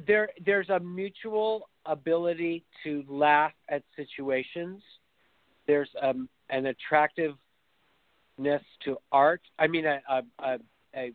[0.08, 4.82] there there's a mutual ability to laugh at situations.
[5.68, 7.38] There's um an attractiveness
[8.86, 9.42] to art.
[9.60, 10.60] I mean, a a,
[10.96, 11.12] a,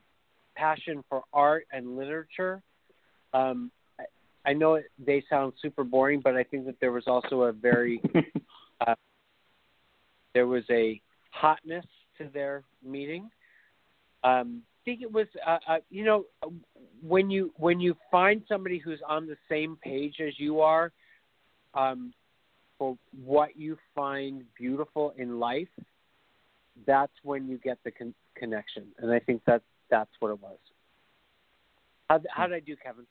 [0.55, 2.63] passion for art and literature.
[3.33, 4.05] Um, I-
[4.45, 7.53] I know it, they sound super boring, but I think that there was also a
[7.53, 8.03] very
[10.35, 11.01] there was a
[11.31, 11.87] hotness
[12.19, 13.31] to their meeting.
[14.25, 16.25] Um, think it was, uh, uh, you know,
[17.07, 20.93] when you when you find somebody who's on the same page as you are,
[21.75, 22.13] um,
[22.79, 25.69] for what you find beautiful in life,
[26.87, 30.59] that's when you get the con- connection, and I think that that's what it was.
[32.09, 33.07] How how did I do, Kevin?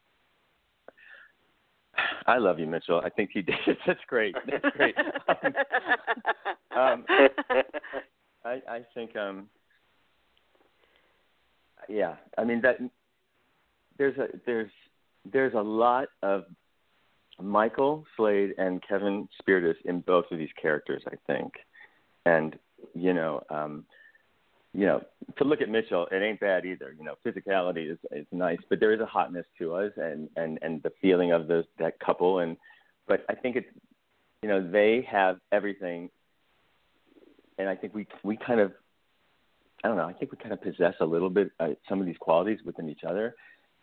[2.27, 3.01] I love you, Mitchell.
[3.03, 3.55] I think you did.
[3.87, 4.35] That's great.
[4.49, 4.95] That's great.
[6.75, 7.05] um,
[8.45, 9.49] I I think um
[11.91, 12.15] yeah.
[12.37, 12.77] I mean that
[13.97, 14.71] there's a there's
[15.31, 16.45] there's a lot of
[17.39, 21.53] Michael Slade and Kevin Spirtas in both of these characters, I think.
[22.25, 22.57] And
[22.93, 23.85] you know, um
[24.73, 25.01] you know,
[25.37, 26.95] to look at Mitchell, it ain't bad either.
[26.97, 30.59] You know, physicality is is nice, but there is a hotness to us, and and
[30.61, 32.39] and the feeling of those that couple.
[32.39, 32.55] And
[33.07, 33.67] but I think it's,
[34.41, 36.09] you know, they have everything,
[37.57, 38.71] and I think we we kind of,
[39.83, 42.05] I don't know, I think we kind of possess a little bit uh, some of
[42.05, 43.35] these qualities within each other,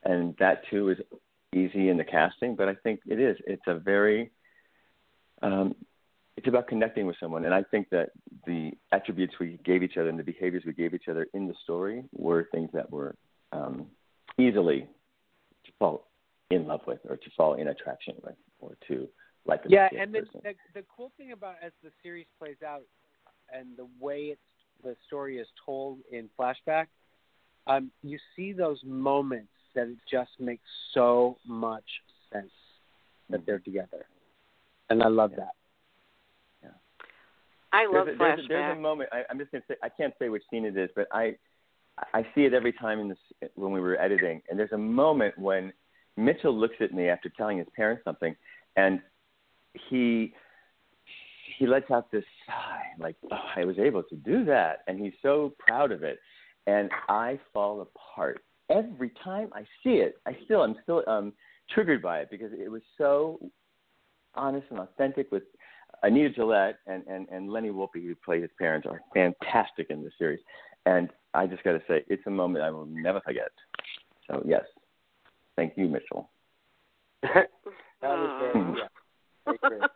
[0.05, 0.99] and that too is
[1.55, 2.55] easy in the casting.
[2.55, 3.37] But I think it is.
[3.47, 4.31] It's a very
[5.43, 5.75] um,
[6.39, 7.45] it's about connecting with someone.
[7.45, 8.11] And I think that
[8.47, 11.55] the attributes we gave each other and the behaviors we gave each other in the
[11.65, 13.17] story were things that were
[13.51, 13.87] um,
[14.39, 14.87] easily
[15.67, 16.07] to fall
[16.51, 19.09] in love with or to fall in attraction with or to
[19.47, 22.85] like yeah and the, the the cool thing about as the series plays out
[23.53, 24.41] and the way it's
[24.83, 26.87] the story is told in flashback
[27.67, 31.85] um you see those moments that it just makes so much
[32.33, 32.51] sense
[33.31, 34.07] that they're together
[34.91, 35.45] and i love Yeah.
[35.45, 35.53] that
[37.73, 38.49] I love there's a, there's, a, flashback.
[38.49, 39.11] there's a moment.
[39.13, 41.37] I, I'm just gonna say I can't say which scene it is, but I
[42.15, 43.19] I see it every time in this
[43.57, 44.41] when we were editing.
[44.49, 45.73] And there's a moment when
[46.17, 48.35] Mitchell looks at me after telling his parents something,
[48.77, 49.01] and
[49.91, 50.35] he
[51.59, 55.13] he lets out this sigh, like oh, I was able to do that, and he's
[55.23, 56.19] so proud of it.
[56.67, 60.17] And I fall apart every time I see it.
[60.27, 61.33] I still I'm still um
[61.71, 63.39] triggered by it because it was so
[64.35, 65.43] honest and authentic with
[66.03, 70.13] Anita Gillette and, and, and Lenny Wolpe, who played his parents, are fantastic in this
[70.19, 70.39] series.
[70.87, 73.51] And I just got to say, it's a moment I will never forget.
[74.31, 74.63] So, yes.
[75.57, 76.31] Thank you, Mitchell.
[77.23, 77.49] that
[78.03, 78.89] was very yeah
[79.49, 79.91] very great.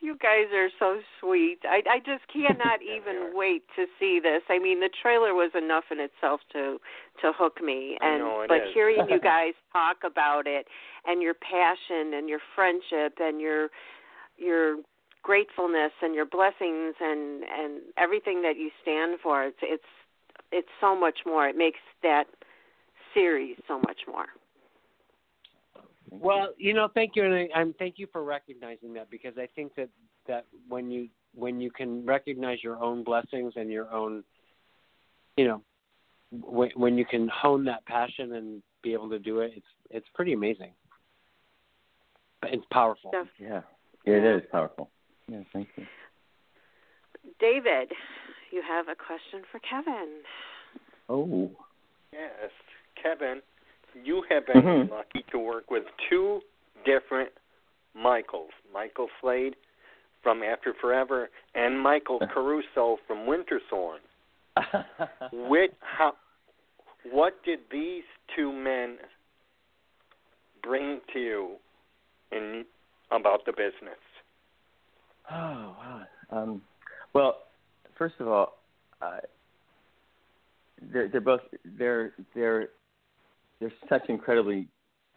[0.00, 1.58] You guys are so sweet.
[1.64, 4.42] I I just cannot even wait to see this.
[4.48, 6.78] I mean, the trailer was enough in itself to
[7.22, 8.74] to hook me, and but is.
[8.74, 10.66] hearing you guys talk about it
[11.06, 13.68] and your passion and your friendship and your
[14.36, 14.76] your
[15.22, 19.90] gratefulness and your blessings and and everything that you stand for, it's it's
[20.52, 21.48] it's so much more.
[21.48, 22.24] It makes that
[23.14, 24.26] series so much more.
[26.10, 29.48] Well, you know, thank you, and I, I'm thank you for recognizing that because I
[29.54, 29.88] think that
[30.26, 34.22] that when you when you can recognize your own blessings and your own,
[35.36, 35.62] you know,
[36.30, 40.06] when when you can hone that passion and be able to do it, it's it's
[40.14, 40.72] pretty amazing.
[42.44, 43.10] It's powerful.
[43.10, 43.62] Def- Yeah,
[44.04, 44.90] it is powerful.
[45.28, 45.86] Yeah, thank you.
[47.40, 47.92] David,
[48.52, 50.20] you have a question for Kevin.
[51.08, 51.50] Oh.
[52.12, 52.50] Yes,
[53.00, 53.42] Kevin,
[54.04, 54.90] you have been Mhm.
[54.90, 56.42] lucky to work with two
[56.84, 57.32] different
[57.94, 59.56] Michaels: Michael Slade
[60.22, 64.00] from After Forever and Michael Caruso from.
[65.32, 66.16] Which, how,
[67.04, 68.98] what did these two men
[70.62, 71.56] bring to you
[72.32, 72.64] in
[73.10, 73.98] about the business?
[75.30, 76.06] Oh wow.
[76.30, 76.62] Um,
[77.12, 77.46] well,
[77.96, 78.58] first of all,
[79.00, 79.20] uh,
[80.92, 82.68] they're, they're both they're they're
[83.60, 84.68] they're such incredibly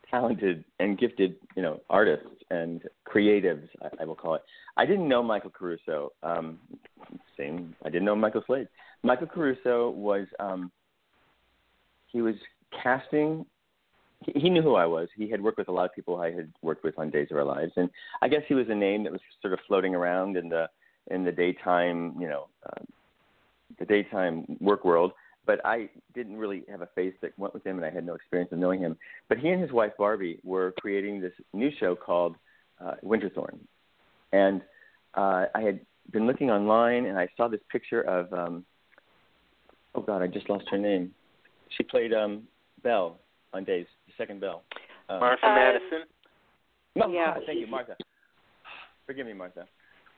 [0.10, 3.68] talented and gifted, you know, artists and creatives.
[3.82, 4.42] I, I will call it.
[4.78, 6.12] I didn't know Michael Caruso.
[6.24, 6.60] Um,
[7.38, 7.76] same.
[7.86, 8.68] I didn't know Michael Slade.
[9.04, 10.72] Michael Caruso was um,
[12.08, 12.36] he was
[12.84, 13.46] casting
[14.26, 15.08] he, he knew who I was.
[15.16, 17.38] He had worked with a lot of people I had worked with on Days of
[17.38, 17.90] Our Lives, and
[18.22, 20.68] I guess he was a name that was sort of floating around in the
[21.12, 22.82] in the daytime, you know, uh,
[23.80, 25.12] the daytime work world.
[25.50, 28.14] But I didn't really have a face that went with him, and I had no
[28.14, 28.96] experience of knowing him.
[29.30, 32.36] But he and his wife Barbie were creating this new show called
[32.80, 33.58] uh, Winterthorn,
[34.32, 34.62] and
[35.16, 35.80] uh, I had
[36.12, 38.64] been looking online, and I saw this picture of um,
[39.96, 41.16] oh God, I just lost her name.
[41.76, 42.44] She played um,
[42.84, 43.18] Belle
[43.52, 44.62] on Days, the second Belle.
[45.10, 46.04] Um, Martha Um, Madison.
[46.96, 47.34] no, Yeah.
[47.48, 47.96] thank you, Martha.
[49.08, 49.66] Forgive me, Martha.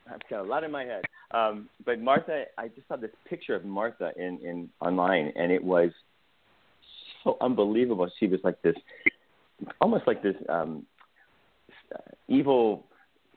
[0.10, 1.04] I've got a lot in my head.
[1.32, 5.64] Um, but Martha, I just saw this picture of Martha in, in online, and it
[5.64, 5.92] was
[7.24, 8.10] so unbelievable.
[8.20, 8.76] She was like this,
[9.80, 10.86] almost like this um,
[12.28, 12.86] evil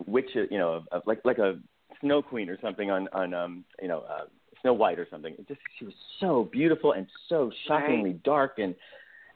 [0.06, 1.60] witch, you know, like like a
[2.00, 4.24] snow queen or something on on um, you know uh,
[4.62, 5.34] Snow White or something.
[5.38, 8.74] It just she was so beautiful and so shockingly dark and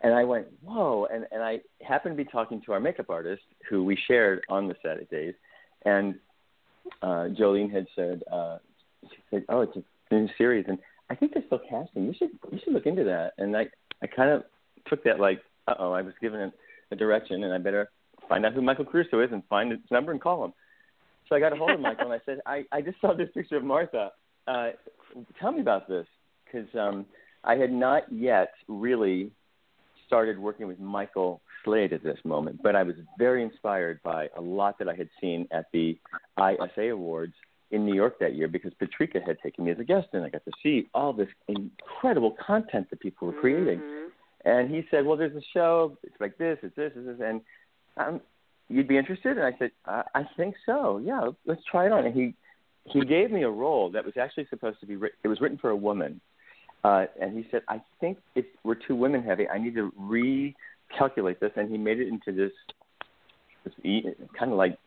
[0.00, 1.06] and I went, whoa!
[1.12, 4.68] And and I happened to be talking to our makeup artist, who we shared on
[4.68, 5.34] the set at Days,
[5.84, 6.14] and
[7.02, 8.58] uh, Jolene had said, uh,
[9.02, 10.78] she said, oh, it's a new series, and
[11.10, 12.06] I think they're still casting.
[12.06, 13.32] You should you should look into that.
[13.38, 13.66] And I
[14.02, 14.42] I kind of
[14.86, 16.52] took that like, uh oh, I was given a,
[16.90, 17.90] a direction, and I better
[18.28, 20.52] find out who Michael Caruso is and find his number and call him.
[21.28, 23.28] So I got a hold of Michael and I said, I, I just saw this
[23.34, 24.12] picture of Martha.
[24.46, 24.70] Uh,
[25.40, 26.06] tell me about this
[26.44, 27.06] because um,
[27.44, 29.30] I had not yet really
[30.08, 34.40] started working with Michael Slade at this moment, but I was very inspired by a
[34.40, 35.96] lot that I had seen at the
[36.36, 37.34] ISA Awards
[37.70, 40.30] in New York that year because Patrika had taken me as a guest and I
[40.30, 43.78] got to see all this incredible content that people were creating.
[43.78, 44.08] Mm-hmm.
[44.44, 45.98] And he said, "Well, there's a show.
[46.02, 46.58] It's like this.
[46.62, 46.92] It's this.
[46.96, 47.40] It's this." And
[47.96, 48.20] um,
[48.68, 49.36] you'd be interested?
[49.36, 50.98] And I said, I, I think so.
[50.98, 52.06] Yeah, let's try it on.
[52.06, 52.34] And he
[52.84, 55.18] he gave me a role that was actually supposed to be written.
[55.22, 56.20] It was written for a woman,
[56.84, 61.40] uh, and he said, I think if we're too women heavy, I need to recalculate
[61.40, 61.50] this.
[61.56, 62.52] And he made it into this
[63.64, 63.74] this
[64.38, 64.78] kind of like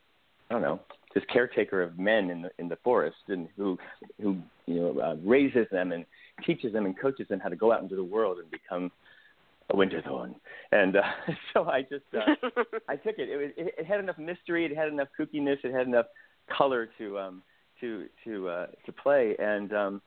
[0.50, 0.80] I don't know
[1.14, 3.78] this caretaker of men in the in the forest and who
[4.22, 6.06] who you know uh, raises them and
[6.46, 8.92] teaches them and coaches them how to go out into the world and become
[9.70, 10.36] a Winterthorn.
[10.72, 11.02] And uh,
[11.54, 12.50] so I just uh,
[12.88, 13.30] I took it.
[13.30, 13.76] It, was, it.
[13.78, 14.66] it had enough mystery.
[14.66, 15.58] It had enough kookiness.
[15.64, 16.08] It had enough
[16.58, 17.44] color to um,
[17.82, 19.36] to to uh, to play.
[19.40, 20.02] And um,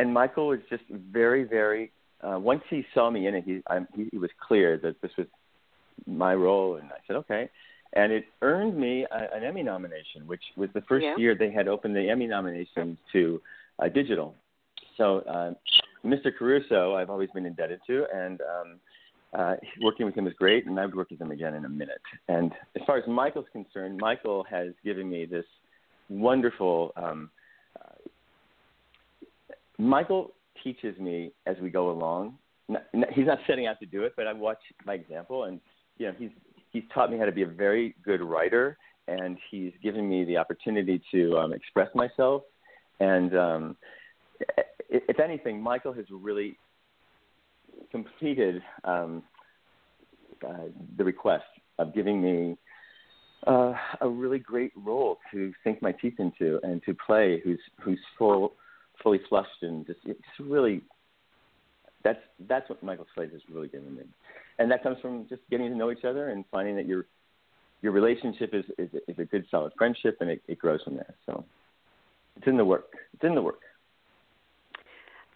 [0.00, 1.92] and Michael was just very very.
[2.22, 5.10] Uh, once he saw me in it, he, I, he he was clear that this
[5.16, 5.26] was
[6.06, 7.48] my role, and I said okay.
[7.92, 11.16] And it earned me a, an Emmy nomination, which was the first yeah.
[11.16, 13.40] year they had opened the Emmy nominations to
[13.80, 14.36] uh, digital.
[14.96, 15.54] So uh,
[16.04, 16.30] Mr.
[16.36, 18.80] Caruso, I've always been indebted to, and um,
[19.32, 21.68] uh, working with him is great, and I would work with him again in a
[21.68, 22.00] minute.
[22.28, 25.46] And as far as Michael's concerned, Michael has given me this
[26.08, 26.92] wonderful.
[26.96, 27.30] Um,
[29.80, 32.34] Michael teaches me as we go along.
[33.14, 35.60] he's not setting out to do it, but I watch my example, and
[35.98, 36.30] you know, he's
[36.70, 38.76] he's taught me how to be a very good writer,
[39.08, 42.42] and he's given me the opportunity to um, express myself.
[43.00, 43.76] And um,
[44.88, 46.56] if anything, Michael has really
[47.90, 49.22] completed um,
[50.46, 50.64] uh,
[50.96, 51.44] the request
[51.78, 52.56] of giving me
[53.46, 53.72] uh,
[54.02, 58.52] a really great role to sink my teeth into and to play, who's who's full,
[59.02, 60.82] fully flushed and just it's really
[62.02, 64.02] that's that's what Michael Slade has really given me,
[64.58, 67.06] and that comes from just getting to know each other and finding that your
[67.82, 71.14] your relationship is is, is a good solid friendship and it, it grows from there.
[71.26, 71.44] So
[72.36, 72.92] it's in the work.
[73.14, 73.60] It's in the work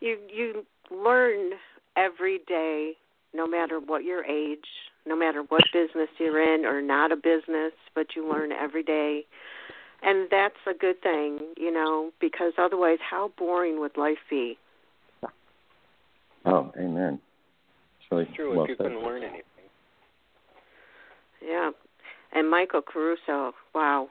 [0.04, 1.52] you you learn
[1.96, 2.92] every day
[3.34, 4.66] no matter what your age
[5.06, 9.24] no matter what business you're in or not a business but you learn every day
[10.05, 14.57] and that's a good thing you know because otherwise how boring would life be
[16.44, 17.18] oh amen
[17.98, 18.86] it's really it's true well if you said.
[18.86, 19.42] can learn anything
[21.42, 21.70] yeah
[22.32, 24.09] and michael caruso wow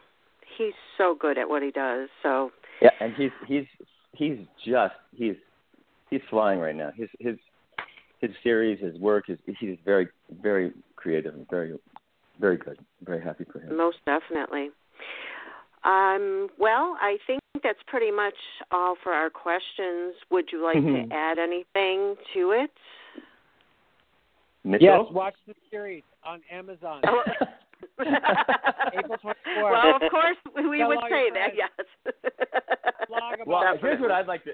[0.57, 3.65] he's so good at what he does so yeah and he's he's
[4.13, 5.35] he's just he's
[6.09, 6.91] he's flying right now.
[6.95, 7.35] His his
[8.19, 10.07] his series, his work, is he's very
[10.41, 11.77] very creative and very
[12.39, 12.79] very good.
[13.03, 13.75] very happy for him.
[13.75, 14.69] Most definitely.
[15.83, 18.33] Um, well, I think that's pretty much
[18.71, 20.15] all for our questions.
[20.31, 21.09] Would you like Mm-hmm.
[21.09, 22.71] to add anything to it?
[24.63, 25.05] Mitchell?
[25.05, 27.01] Yes, watch the series on Amazon.
[27.05, 27.23] Oh.
[27.99, 29.33] April 24th.
[29.61, 31.49] well, of course, we Tell would all say that.
[31.55, 31.69] Yes.
[33.45, 34.51] Well, here's what I'd like to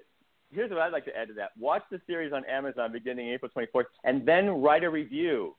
[0.51, 1.51] here's what I'd like to add to that.
[1.59, 5.55] Watch the series on Amazon beginning April 24th, and then write a review.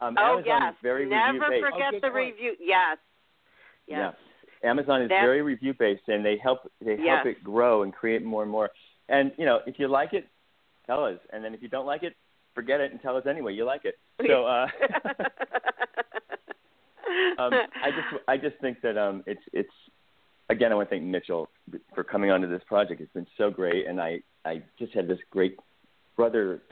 [0.00, 0.72] Um, oh Amazon yes.
[0.72, 2.14] is very Never forget Oh, the point.
[2.14, 2.54] review.
[2.58, 2.96] Yes.
[3.86, 3.98] Yes.
[3.98, 4.12] Yeah.
[4.64, 8.24] Amazon is That's- very review based, and they help they help it grow and create
[8.24, 8.70] more and more.
[9.08, 10.26] And you know, if you like it,
[10.86, 11.18] tell us.
[11.32, 12.14] And then if you don't like it,
[12.54, 13.98] forget it and tell us anyway you like it.
[14.26, 14.66] So uh,
[17.38, 19.72] um, I just I just think that um, it's it's
[20.48, 21.48] again I want to thank Mitchell
[21.94, 23.00] for coming onto this project.
[23.00, 25.58] It's been so great, and I I just had this great
[26.16, 26.62] brother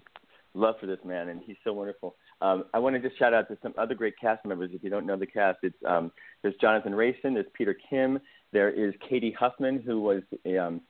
[0.55, 2.17] love for this man, and he's so wonderful.
[2.43, 4.71] Um, I want to just shout out to some other great cast members.
[4.73, 6.11] If you don't know the cast, it's um,
[6.43, 8.19] there's Jonathan Rayson, there's Peter Kim,
[8.53, 10.81] there is Cady Huffman, who was a um,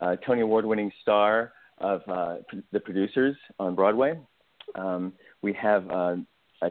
[0.00, 2.36] uh, Tony Award-winning star of uh,
[2.72, 4.18] the producers on Broadway.
[4.74, 6.16] Um, we have uh,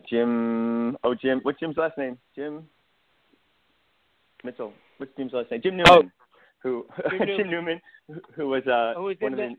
[0.09, 0.97] Jim.
[1.03, 1.39] Oh, Jim.
[1.43, 2.17] What's Jim's last name?
[2.35, 2.63] Jim
[4.43, 4.73] Mitchell.
[4.97, 5.61] What's Jim's last name?
[5.61, 5.91] Jim Newman.
[5.91, 6.03] Oh.
[6.63, 6.85] Who?
[7.09, 7.37] Jim Newman.
[7.37, 7.81] Jim Newman,
[8.35, 9.55] who- was uh, was one of the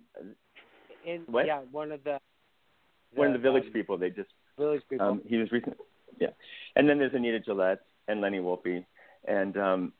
[1.10, 1.46] In, What?
[1.46, 2.18] Yeah, one of the,
[3.14, 3.98] one of the village um, people.
[3.98, 4.28] They just
[4.58, 5.06] Village people.
[5.06, 5.76] um, he was recent.
[6.20, 6.28] Yeah,
[6.76, 7.80] and then there's Anita Gillette
[8.10, 8.84] and Lenny Wolpe,
[9.28, 9.92] and um,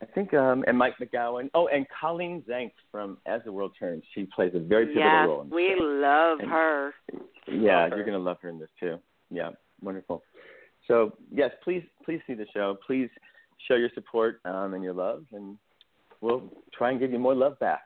[0.00, 1.50] I think um, and Mike McGowan.
[1.54, 4.02] Oh, and Colleen Zenk from As the World Turns.
[4.14, 5.42] She plays a very pivotal yes, role.
[5.42, 6.92] in the we love And- her.
[7.50, 7.96] Yeah, Love her.
[7.96, 8.98] you're gonna love her in this too.
[9.30, 9.50] Yeah,
[9.82, 10.22] wonderful.
[10.86, 12.76] So yes, please please see the show.
[12.86, 13.08] Please
[13.66, 15.56] show your support um, and your love, and
[16.20, 16.42] we'll
[16.76, 17.82] try and give you more love back.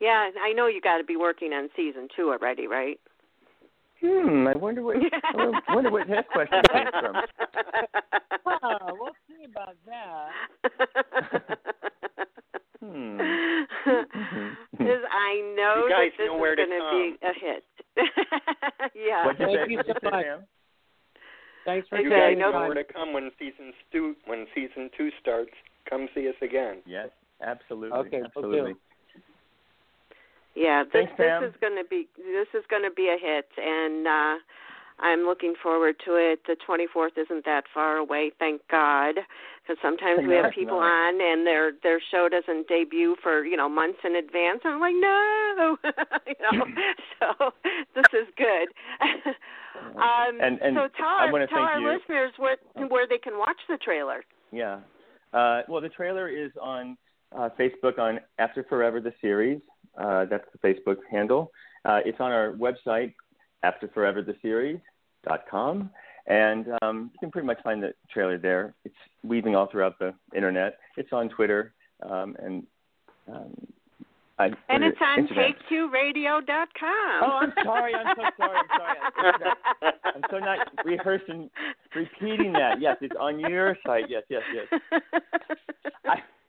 [0.00, 2.98] Yeah, I know you got to be working on season two already, right?
[4.02, 4.46] Hmm.
[4.48, 4.96] I wonder what.
[4.96, 7.16] I wonder what his question came from.
[8.62, 11.58] Oh, we'll see about that.
[12.82, 13.18] Hmm.
[14.72, 17.64] Because I know You guys that this know where is going to be a hit.
[18.94, 19.26] yeah.
[19.26, 19.72] What'd you Thank say?
[19.72, 20.24] you so much.
[20.24, 20.40] Sam?
[21.66, 24.46] Thanks for Okay, You guys taking know- know where to come when season two when
[24.54, 25.50] season two starts.
[25.90, 26.78] Come see us again.
[26.86, 27.10] Yes,
[27.44, 27.98] absolutely.
[27.98, 28.72] Okay, will absolutely.
[28.72, 28.78] do.
[30.54, 33.48] Yeah, this Thanks, this is going to be this is going to be a hit,
[33.56, 34.34] and uh
[35.02, 36.40] I'm looking forward to it.
[36.46, 39.14] The 24th isn't that far away, thank God,
[39.62, 40.84] because sometimes we have it's people not.
[40.92, 44.60] on and their their show doesn't debut for you know months in advance.
[44.64, 45.76] I'm like, no,
[46.26, 46.66] you know.
[47.20, 47.50] so
[47.94, 48.68] this is good.
[49.96, 51.88] um, And- and so tell our tell thank our you.
[51.92, 52.58] listeners what
[52.90, 54.22] where they can watch the trailer.
[54.52, 54.80] Yeah.
[55.32, 56.98] Uh, well, the trailer is on
[57.36, 59.60] uh, Facebook on After Forever the series.
[59.98, 61.50] Uh, that's the Facebook handle.
[61.84, 63.12] Uh, it's on our website,
[63.64, 65.90] afterforevertheseries.com,
[66.26, 68.74] and um, you can pretty much find the trailer there.
[68.84, 70.78] It's weaving all throughout the internet.
[70.96, 71.72] It's on Twitter,
[72.08, 72.64] um, and
[73.32, 73.54] um,
[74.38, 75.28] I, And it's on it?
[75.30, 75.54] Instagram.
[75.70, 77.22] taketworadio.com.
[77.22, 77.94] Oh, I'm sorry.
[77.94, 78.58] I'm so sorry.
[78.58, 78.96] I'm sorry.
[79.82, 81.50] I'm, I'm so not rehearsing,
[81.94, 82.80] repeating that.
[82.80, 84.08] Yes, it's on your site.
[84.08, 84.66] Yes, yes, yes.
[86.06, 86.22] I,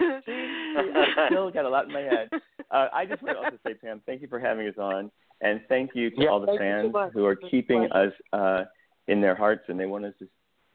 [0.00, 2.28] I still got a lot in my head.
[2.72, 5.60] Uh, I just want to also say, Pam, thank you for having us on, and
[5.68, 8.12] thank you to Yeah, all the thank you so fans who are It's keeping us
[8.32, 8.62] uh,
[9.08, 10.28] in their hearts and they want us to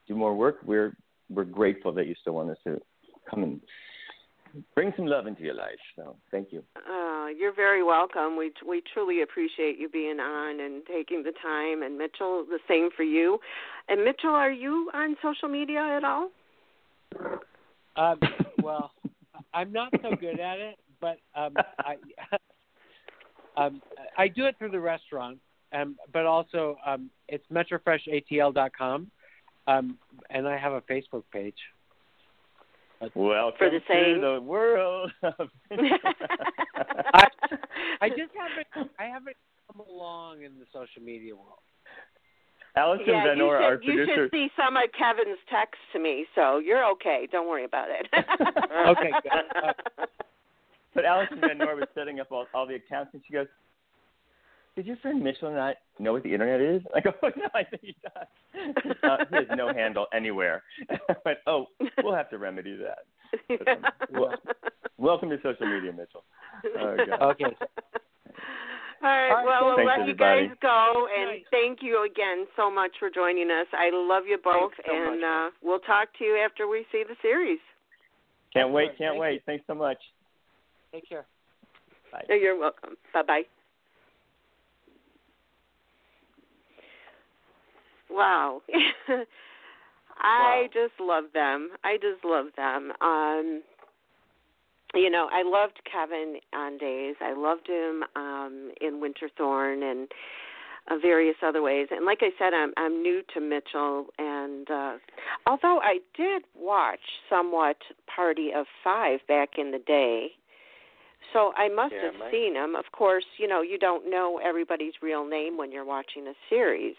[0.05, 0.57] do more work.
[0.65, 0.97] We're
[1.29, 2.81] we're grateful that you still want us to
[3.29, 3.61] come and
[4.73, 5.79] bring some love into your life.
[5.95, 6.63] So thank you.
[6.75, 8.37] Uh, you're very welcome.
[8.37, 11.83] We we truly appreciate you being on and taking the time.
[11.83, 13.39] And Mitchell, the same for you.
[13.87, 16.29] And Mitchell, are you on social media at all?
[17.97, 18.19] Um,
[18.63, 18.91] well,
[19.53, 21.97] I'm not so good at it, but um, I
[23.57, 23.81] um,
[24.17, 25.39] I do it through the restaurant,
[25.73, 29.11] um, but also um, it's metrofreshatl.com,
[29.67, 29.97] um,
[30.29, 31.57] and I have a Facebook page.
[33.13, 34.15] Welcome For the same.
[34.15, 35.11] to the world.
[35.23, 37.27] I,
[38.01, 39.35] I just haven't I haven't
[39.71, 41.59] come along in the social media world.
[42.77, 45.99] Allison yeah, Van you Or, should our you should see some of Kevin's texts to
[45.99, 46.25] me.
[46.35, 47.27] So you're okay.
[47.31, 48.07] Don't worry about it.
[48.87, 49.11] Okay.
[49.31, 50.03] Uh,
[50.95, 53.47] But Allison Van Nor was setting up all, all the accounts, and she goes,
[54.77, 57.65] "Did your friend Mitchell not know what the internet is?" I go, "Oh no, I
[57.65, 58.95] think he does.
[59.03, 60.63] Uh, he has no handle anywhere."
[61.25, 61.65] but oh,
[62.01, 62.99] we'll have to remedy that.
[63.49, 64.33] But, um, well,
[64.97, 66.23] welcome to social media, Mitchell.
[66.79, 67.21] Oh, God.
[67.31, 67.57] Okay.
[69.05, 69.29] All right.
[69.29, 70.41] All right, well, we'll thanks, let everybody.
[70.41, 71.45] you guys go, and Nice.
[71.51, 73.67] thank you again so much for joining us.
[73.71, 77.15] I love you both, so and uh, we'll talk to you after we see the
[77.21, 77.59] series.
[78.51, 79.33] Can't wait, can't Thank wait.
[79.33, 79.39] you.
[79.45, 79.97] Thanks so much.
[80.91, 81.25] Take care.
[82.11, 82.23] Bye.
[82.29, 82.95] You're welcome.
[83.13, 83.41] Bye bye.
[88.09, 88.61] Wow.
[90.17, 90.67] I Wow.
[90.73, 91.69] just love them.
[91.83, 92.91] I just love them.
[93.01, 93.61] Um
[94.95, 97.15] you know, I loved Kevin on Days.
[97.21, 100.07] I loved him um in Winterthorn and
[100.89, 101.87] uh, various other ways.
[101.91, 104.93] And like I said, I'm I'm new to Mitchell and uh
[105.47, 106.99] although I did watch
[107.29, 107.77] somewhat
[108.13, 110.29] Party of 5 back in the day.
[111.33, 112.75] So I must Yeah, have my- seen him.
[112.75, 116.95] Of course, you know, you don't know everybody's real name when you're watching a series.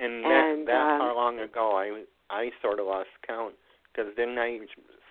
[0.00, 1.76] And, And, that, that um, how long ago?
[1.76, 3.54] I I sort of lost count
[3.92, 4.58] because didn't I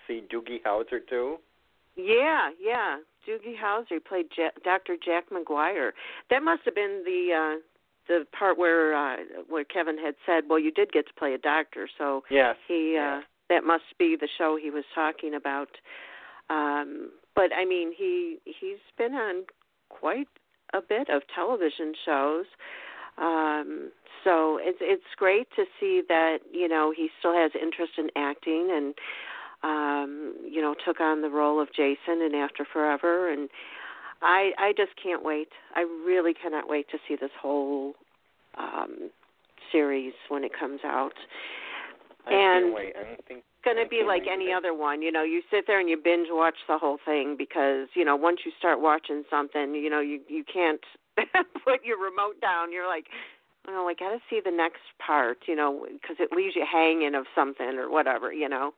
[0.08, 1.38] see Doogie Howser too?
[2.00, 2.98] Yeah, yeah.
[3.28, 4.28] Doogie Howser played
[4.64, 4.96] Dr.
[5.04, 5.92] Jack McGuire.
[6.30, 7.62] That must have been the uh
[8.08, 9.18] the part where uh
[9.48, 12.56] where Kevin had said, "Well, you did get to play a doctor." So Yes.
[12.68, 15.70] he uh that must be the show he was talking about.
[16.50, 19.44] Um but I mean, he he's been on
[19.90, 20.28] quite
[20.74, 22.46] a bit of television shows.
[23.18, 23.92] Um
[24.24, 28.70] so it's it's great to see that, you know, he still has interest in acting
[28.72, 28.96] and
[29.64, 33.50] um, you know, took on the role of Jason in After Forever and
[34.22, 35.50] I I just can't wait.
[35.76, 37.94] I really cannot wait to see this whole
[38.58, 39.10] um
[39.72, 41.14] series when it comes out.
[42.28, 42.94] I and can't wait.
[43.30, 45.02] It's going to be like any other one.
[45.02, 48.16] You know, you sit there and you binge watch the whole thing because, you know,
[48.16, 50.82] once you start watching something, you know, you you can't
[51.18, 52.72] put your remote down.
[52.72, 53.08] You're like,
[53.68, 57.16] oh, I got to see the next part, you know, because it leaves you hanging
[57.16, 58.74] of something or whatever, you know.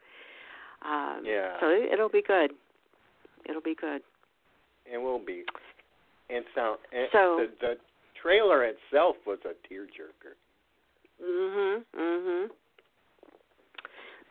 [0.84, 1.60] Um, Yeah.
[1.60, 2.52] So it, it'll be good.
[3.48, 4.02] It'll be good.
[4.92, 5.44] It will be.
[6.30, 7.74] And so, it, So- the, the
[8.22, 10.36] trailer itself was a tearjerker.
[11.24, 11.84] Mhm.
[11.96, 12.50] Mhm.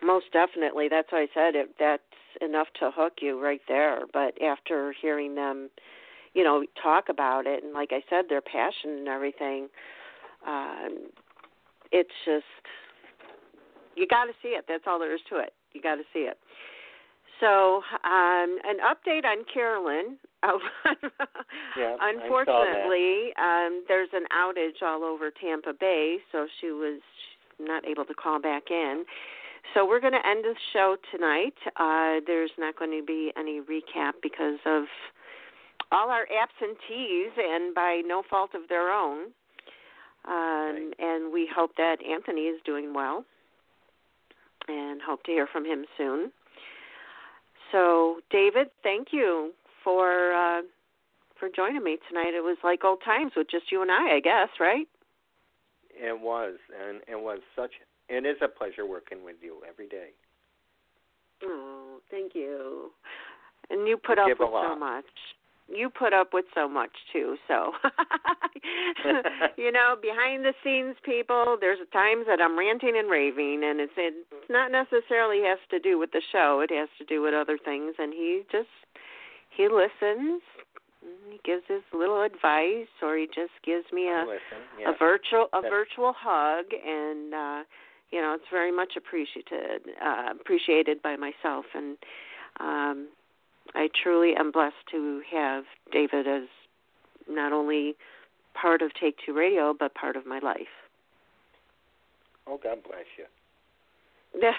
[0.02, 0.88] Most definitely.
[0.88, 1.76] That's why I said it.
[1.78, 2.02] That's
[2.40, 4.00] enough to hook you right there.
[4.12, 5.70] But after hearing them,
[6.34, 7.62] you know, talk about it.
[7.62, 9.68] And like I said, their passion and everything.
[10.46, 11.10] Um,
[11.92, 12.44] it's just
[13.96, 14.64] you got to see it.
[14.68, 15.52] That's all there is to it.
[15.72, 16.38] You got to see it.
[17.40, 20.18] So, um, an update on Carolyn.
[21.76, 27.00] yeah, Unfortunately, um, there's an outage all over Tampa Bay, so she was
[27.58, 29.04] not able to call back in.
[29.74, 31.54] So we're going to end the show tonight.
[31.76, 34.84] Uh, there's not going to be any recap because of
[35.92, 39.32] all our absentees, and by no fault of their own.
[40.26, 43.24] Um, and we hope that Anthony is doing well,
[44.70, 46.32] and hope to hear from him soon.
[47.72, 49.52] So, David, thank you
[49.84, 50.62] for uh,
[51.38, 52.34] for joining me tonight.
[52.34, 54.86] It was like old times with just you and I, I guess, right?
[55.90, 57.72] It was, and it was such.
[58.08, 60.10] It is a pleasure working with you every day.
[61.42, 62.90] Oh, thank you.
[63.70, 65.04] And you put you up with so much
[65.74, 67.36] you put up with so much too.
[67.46, 67.72] So,
[69.56, 73.92] you know, behind the scenes, people, there's times that I'm ranting and raving, and it's
[73.96, 74.16] it's
[74.48, 76.60] not necessarily has to do with the show.
[76.60, 78.68] It has to do with other things, and he just
[79.56, 80.42] he listens.
[81.30, 84.26] He gives his little advice, or he just gives me a
[84.78, 84.90] yeah.
[84.90, 87.62] a virtual a virtual hug, and uh,
[88.10, 91.96] you know, it's very much appreciated uh, appreciated by myself and.
[92.58, 93.08] um
[93.74, 96.48] I truly am blessed to have David as
[97.28, 97.94] not only
[98.54, 100.58] part of Take Two Radio, but part of my life.
[102.46, 103.24] Oh, God bless you.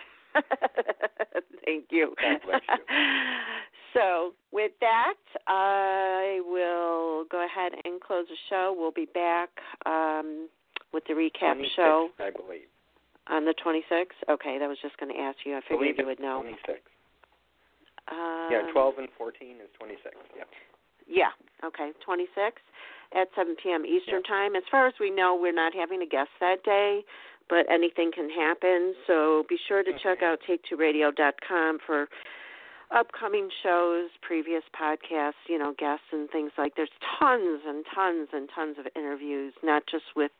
[1.65, 2.13] Thank you.
[2.21, 2.75] God bless you.
[3.93, 5.15] So, with that,
[5.47, 8.73] I will go ahead and close the show.
[8.77, 9.49] We'll be back
[9.85, 10.47] um,
[10.93, 12.09] with the recap show.
[12.17, 12.67] I believe.
[13.27, 14.05] On the 26th?
[14.29, 15.57] Okay, that was just going to ask you.
[15.57, 16.41] I figured you would know.
[16.45, 16.77] 26th.
[18.11, 20.15] Uh, yeah, 12 and 14 is 26.
[20.35, 20.43] Yeah.
[21.07, 21.31] Yeah.
[21.65, 21.91] Okay.
[22.03, 22.61] 26
[23.15, 23.85] at 7 p.m.
[23.85, 24.29] Eastern yeah.
[24.29, 24.55] time.
[24.55, 27.03] As far as we know, we're not having a guest that day,
[27.49, 28.93] but anything can happen.
[29.07, 32.07] So be sure to check out take2radio.com for
[32.93, 36.75] upcoming shows, previous podcasts, you know, guests and things like.
[36.75, 36.89] There's
[37.19, 40.31] tons and tons and tons of interviews, not just with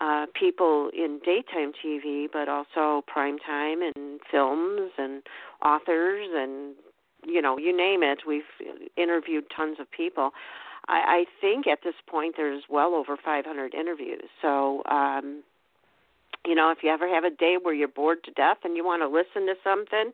[0.00, 5.22] uh, people in daytime TV, but also primetime and films and
[5.64, 6.74] authors and
[7.26, 8.20] you know, you name it.
[8.26, 8.42] We've
[8.96, 10.30] interviewed tons of people.
[10.88, 14.24] I, I think at this point there's well over 500 interviews.
[14.42, 15.42] So, um,
[16.46, 18.84] you know, if you ever have a day where you're bored to death and you
[18.84, 20.12] want to listen to something,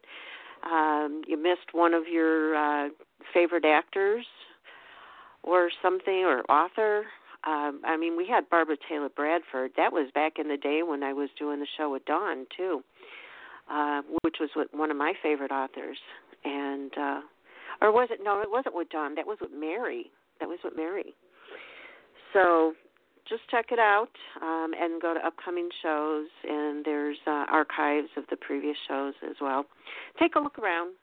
[0.64, 2.88] um, you missed one of your uh,
[3.32, 4.26] favorite actors
[5.42, 7.04] or something or author.
[7.44, 9.72] Um, I mean, we had Barbara Taylor Bradford.
[9.76, 12.82] That was back in the day when I was doing the show with Dawn too,
[13.70, 15.96] uh, which was one of my favorite authors
[16.44, 17.20] and uh
[17.80, 20.10] or was it no it wasn't with Dawn that was with Mary.
[20.40, 21.14] That was with Mary.
[22.32, 22.74] So
[23.28, 24.10] just check it out
[24.42, 29.36] um, and go to upcoming shows and there's uh, archives of the previous shows as
[29.40, 29.66] well.
[30.18, 30.94] Take a look around.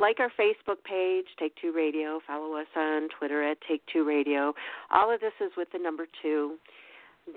[0.00, 2.20] Like our facebook page take two radio.
[2.26, 4.52] Follow us on twitter at take two radio.
[4.90, 6.56] All of this is with the number two.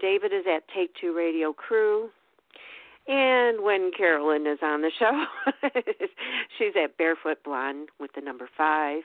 [0.02, 2.10] David is at take two radio crew
[3.08, 5.26] and when Carolyn is on the show,
[6.58, 9.04] she's at Barefoot Blonde with the number five.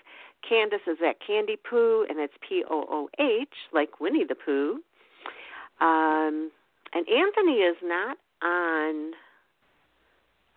[0.49, 4.81] Candice is at Candy Pooh, and it's P O O H, like Winnie the Pooh.
[5.81, 6.51] Um,
[6.93, 9.13] and Anthony is not on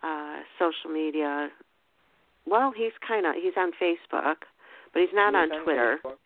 [0.02, 1.48] uh, social media.
[2.46, 4.42] Well, he's kind of he's on Facebook,
[4.92, 5.98] but he's not he's on, on Twitter.
[6.04, 6.16] Facebook.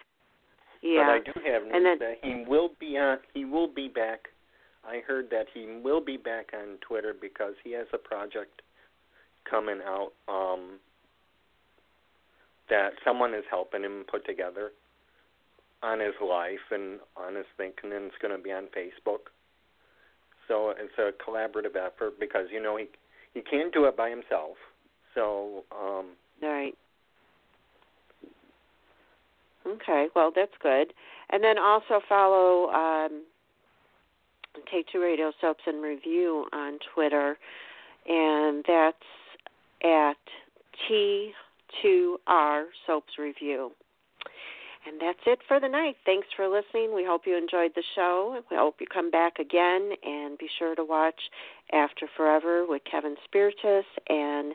[0.82, 3.18] Yeah, but I do have news and then, that he will be on.
[3.34, 4.28] He will be back
[4.86, 8.62] I heard that he will be back on Twitter because he has a project
[9.48, 10.78] coming out um,
[12.68, 14.70] that someone is helping him put together
[15.82, 19.30] on his life and on his thinking, and it's going to be on Facebook.
[20.48, 22.86] So it's a collaborative effort because you know he
[23.34, 24.56] he can't do it by himself.
[25.14, 26.06] So um,
[26.42, 26.76] right.
[29.66, 30.92] Okay, well that's good.
[31.30, 33.22] And then also follow um,
[34.70, 37.38] Take Two Radio Soaps in Review on Twitter,
[38.06, 38.96] and that's
[39.82, 40.16] at
[40.88, 43.72] T2R Soaps Review.
[44.86, 45.96] And that's it for the night.
[46.06, 46.94] Thanks for listening.
[46.94, 48.42] We hope you enjoyed the show.
[48.50, 51.20] We hope you come back again and be sure to watch
[51.72, 54.54] After Forever with Kevin Spirtas and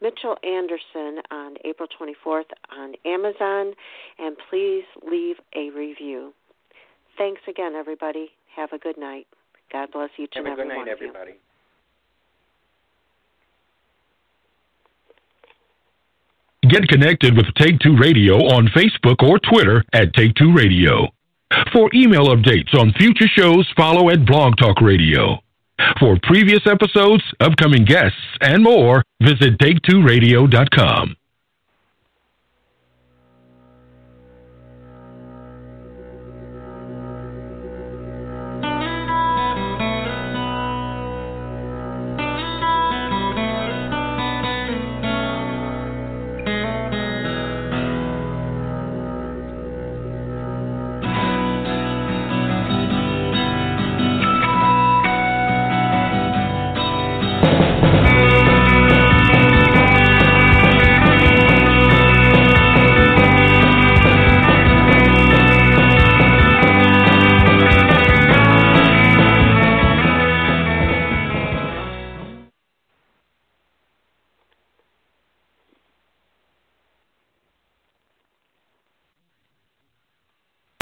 [0.00, 3.74] Mitchell Anderson on April 24th on Amazon.
[4.18, 6.32] And please leave a review.
[7.18, 8.30] Thanks again, everybody.
[8.56, 9.26] Have a good night.
[9.70, 10.86] God bless each Have and every one.
[10.88, 11.38] Have a good night, everybody.
[16.68, 21.08] Get connected with Take Two Radio on Facebook or Twitter at Take Two Radio.
[21.72, 25.38] For email updates on future shows, follow at Blog Talk Radio.
[26.00, 31.14] For previous episodes, upcoming guests, and more, visit take2radio.com.